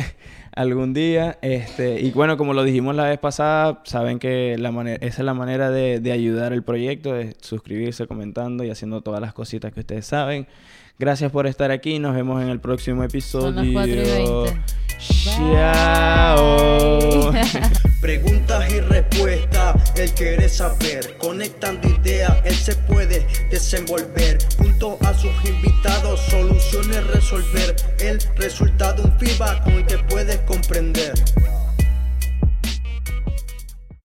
[0.55, 1.39] Algún día.
[1.43, 5.25] Este, y bueno, como lo dijimos la vez pasada, saben que la manera, esa es
[5.25, 9.73] la manera de, de ayudar el proyecto, de suscribirse, comentando y haciendo todas las cositas
[9.73, 10.49] que ustedes saben.
[10.99, 12.01] Gracias por estar aquí.
[12.01, 13.53] Nos vemos en el próximo episodio.
[13.53, 14.63] Son las 4 y 20.
[15.37, 17.33] Chao.
[18.01, 21.17] Preguntas y respuestas, él quiere saber.
[21.19, 24.39] Conectando ideas, él se puede desenvolver.
[24.57, 27.75] Junto a sus invitados, soluciones resolver.
[27.99, 31.13] El resultado, un feedback con el que puedes comprender.